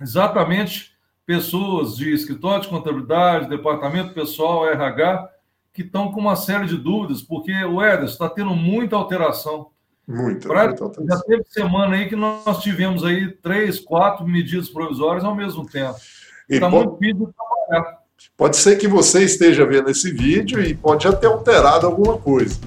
Exatamente 0.00 0.96
pessoas 1.24 1.96
de 1.96 2.12
escritório 2.12 2.62
de 2.62 2.68
contabilidade, 2.68 3.48
departamento 3.48 4.12
pessoal, 4.12 4.68
RH, 4.68 5.30
que 5.72 5.82
estão 5.82 6.10
com 6.10 6.20
uma 6.20 6.34
série 6.34 6.66
de 6.66 6.76
dúvidas, 6.76 7.22
porque 7.22 7.52
o 7.64 7.80
Ederson 7.80 8.12
está 8.12 8.28
tendo 8.28 8.50
muita 8.50 8.96
alteração. 8.96 9.68
Muita, 10.08 10.48
muita 10.48 10.84
alteração. 10.84 11.06
Já 11.06 11.20
teve 11.20 11.44
semana 11.48 11.94
aí 11.94 12.08
que 12.08 12.16
nós 12.16 12.60
tivemos 12.62 13.04
aí 13.04 13.30
três, 13.30 13.78
quatro 13.78 14.26
medidas 14.26 14.68
provisórias 14.68 15.24
ao 15.24 15.36
mesmo 15.36 15.64
tempo. 15.66 15.96
Está 16.48 16.68
muito 16.68 16.98
difícil 16.98 17.32
trabalhar. 17.68 17.98
Pode 18.36 18.56
ser 18.56 18.76
que 18.76 18.88
você 18.88 19.24
esteja 19.24 19.64
vendo 19.64 19.88
esse 19.90 20.12
vídeo 20.12 20.60
e 20.60 20.74
pode 20.74 21.04
já 21.04 21.12
ter 21.12 21.26
alterado 21.26 21.86
alguma 21.86 22.18
coisa. 22.18 22.58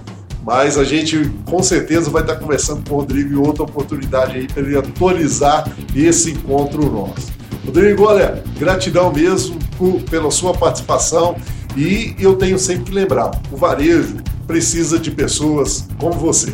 Mas 0.50 0.80
a 0.80 0.84
gente 0.84 1.32
com 1.46 1.62
certeza 1.62 2.10
vai 2.10 2.24
estar 2.24 2.38
conversando 2.38 2.82
com 2.90 2.96
o 2.96 2.98
Rodrigo 3.02 3.32
em 3.32 3.38
outra 3.38 3.62
oportunidade 3.62 4.36
aí 4.36 4.48
para 4.48 4.64
ele 4.64 4.76
atualizar 4.76 5.72
esse 5.96 6.32
encontro 6.32 6.92
nosso. 6.92 7.32
Rodrigo, 7.64 8.06
olha, 8.06 8.44
gratidão 8.58 9.14
mesmo 9.14 9.60
por, 9.78 10.02
pela 10.10 10.32
sua 10.32 10.52
participação 10.52 11.36
e 11.78 12.16
eu 12.18 12.36
tenho 12.36 12.58
sempre 12.58 12.86
que 12.86 12.92
lembrar, 12.92 13.30
o 13.52 13.58
varejo 13.58 14.18
precisa 14.48 14.98
de 14.98 15.12
pessoas 15.12 15.88
como 16.00 16.14
você. 16.14 16.52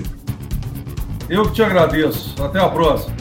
Eu 1.29 1.45
que 1.45 1.53
te 1.53 1.63
agradeço. 1.63 2.35
Até 2.43 2.59
a 2.59 2.67
próxima. 2.67 3.15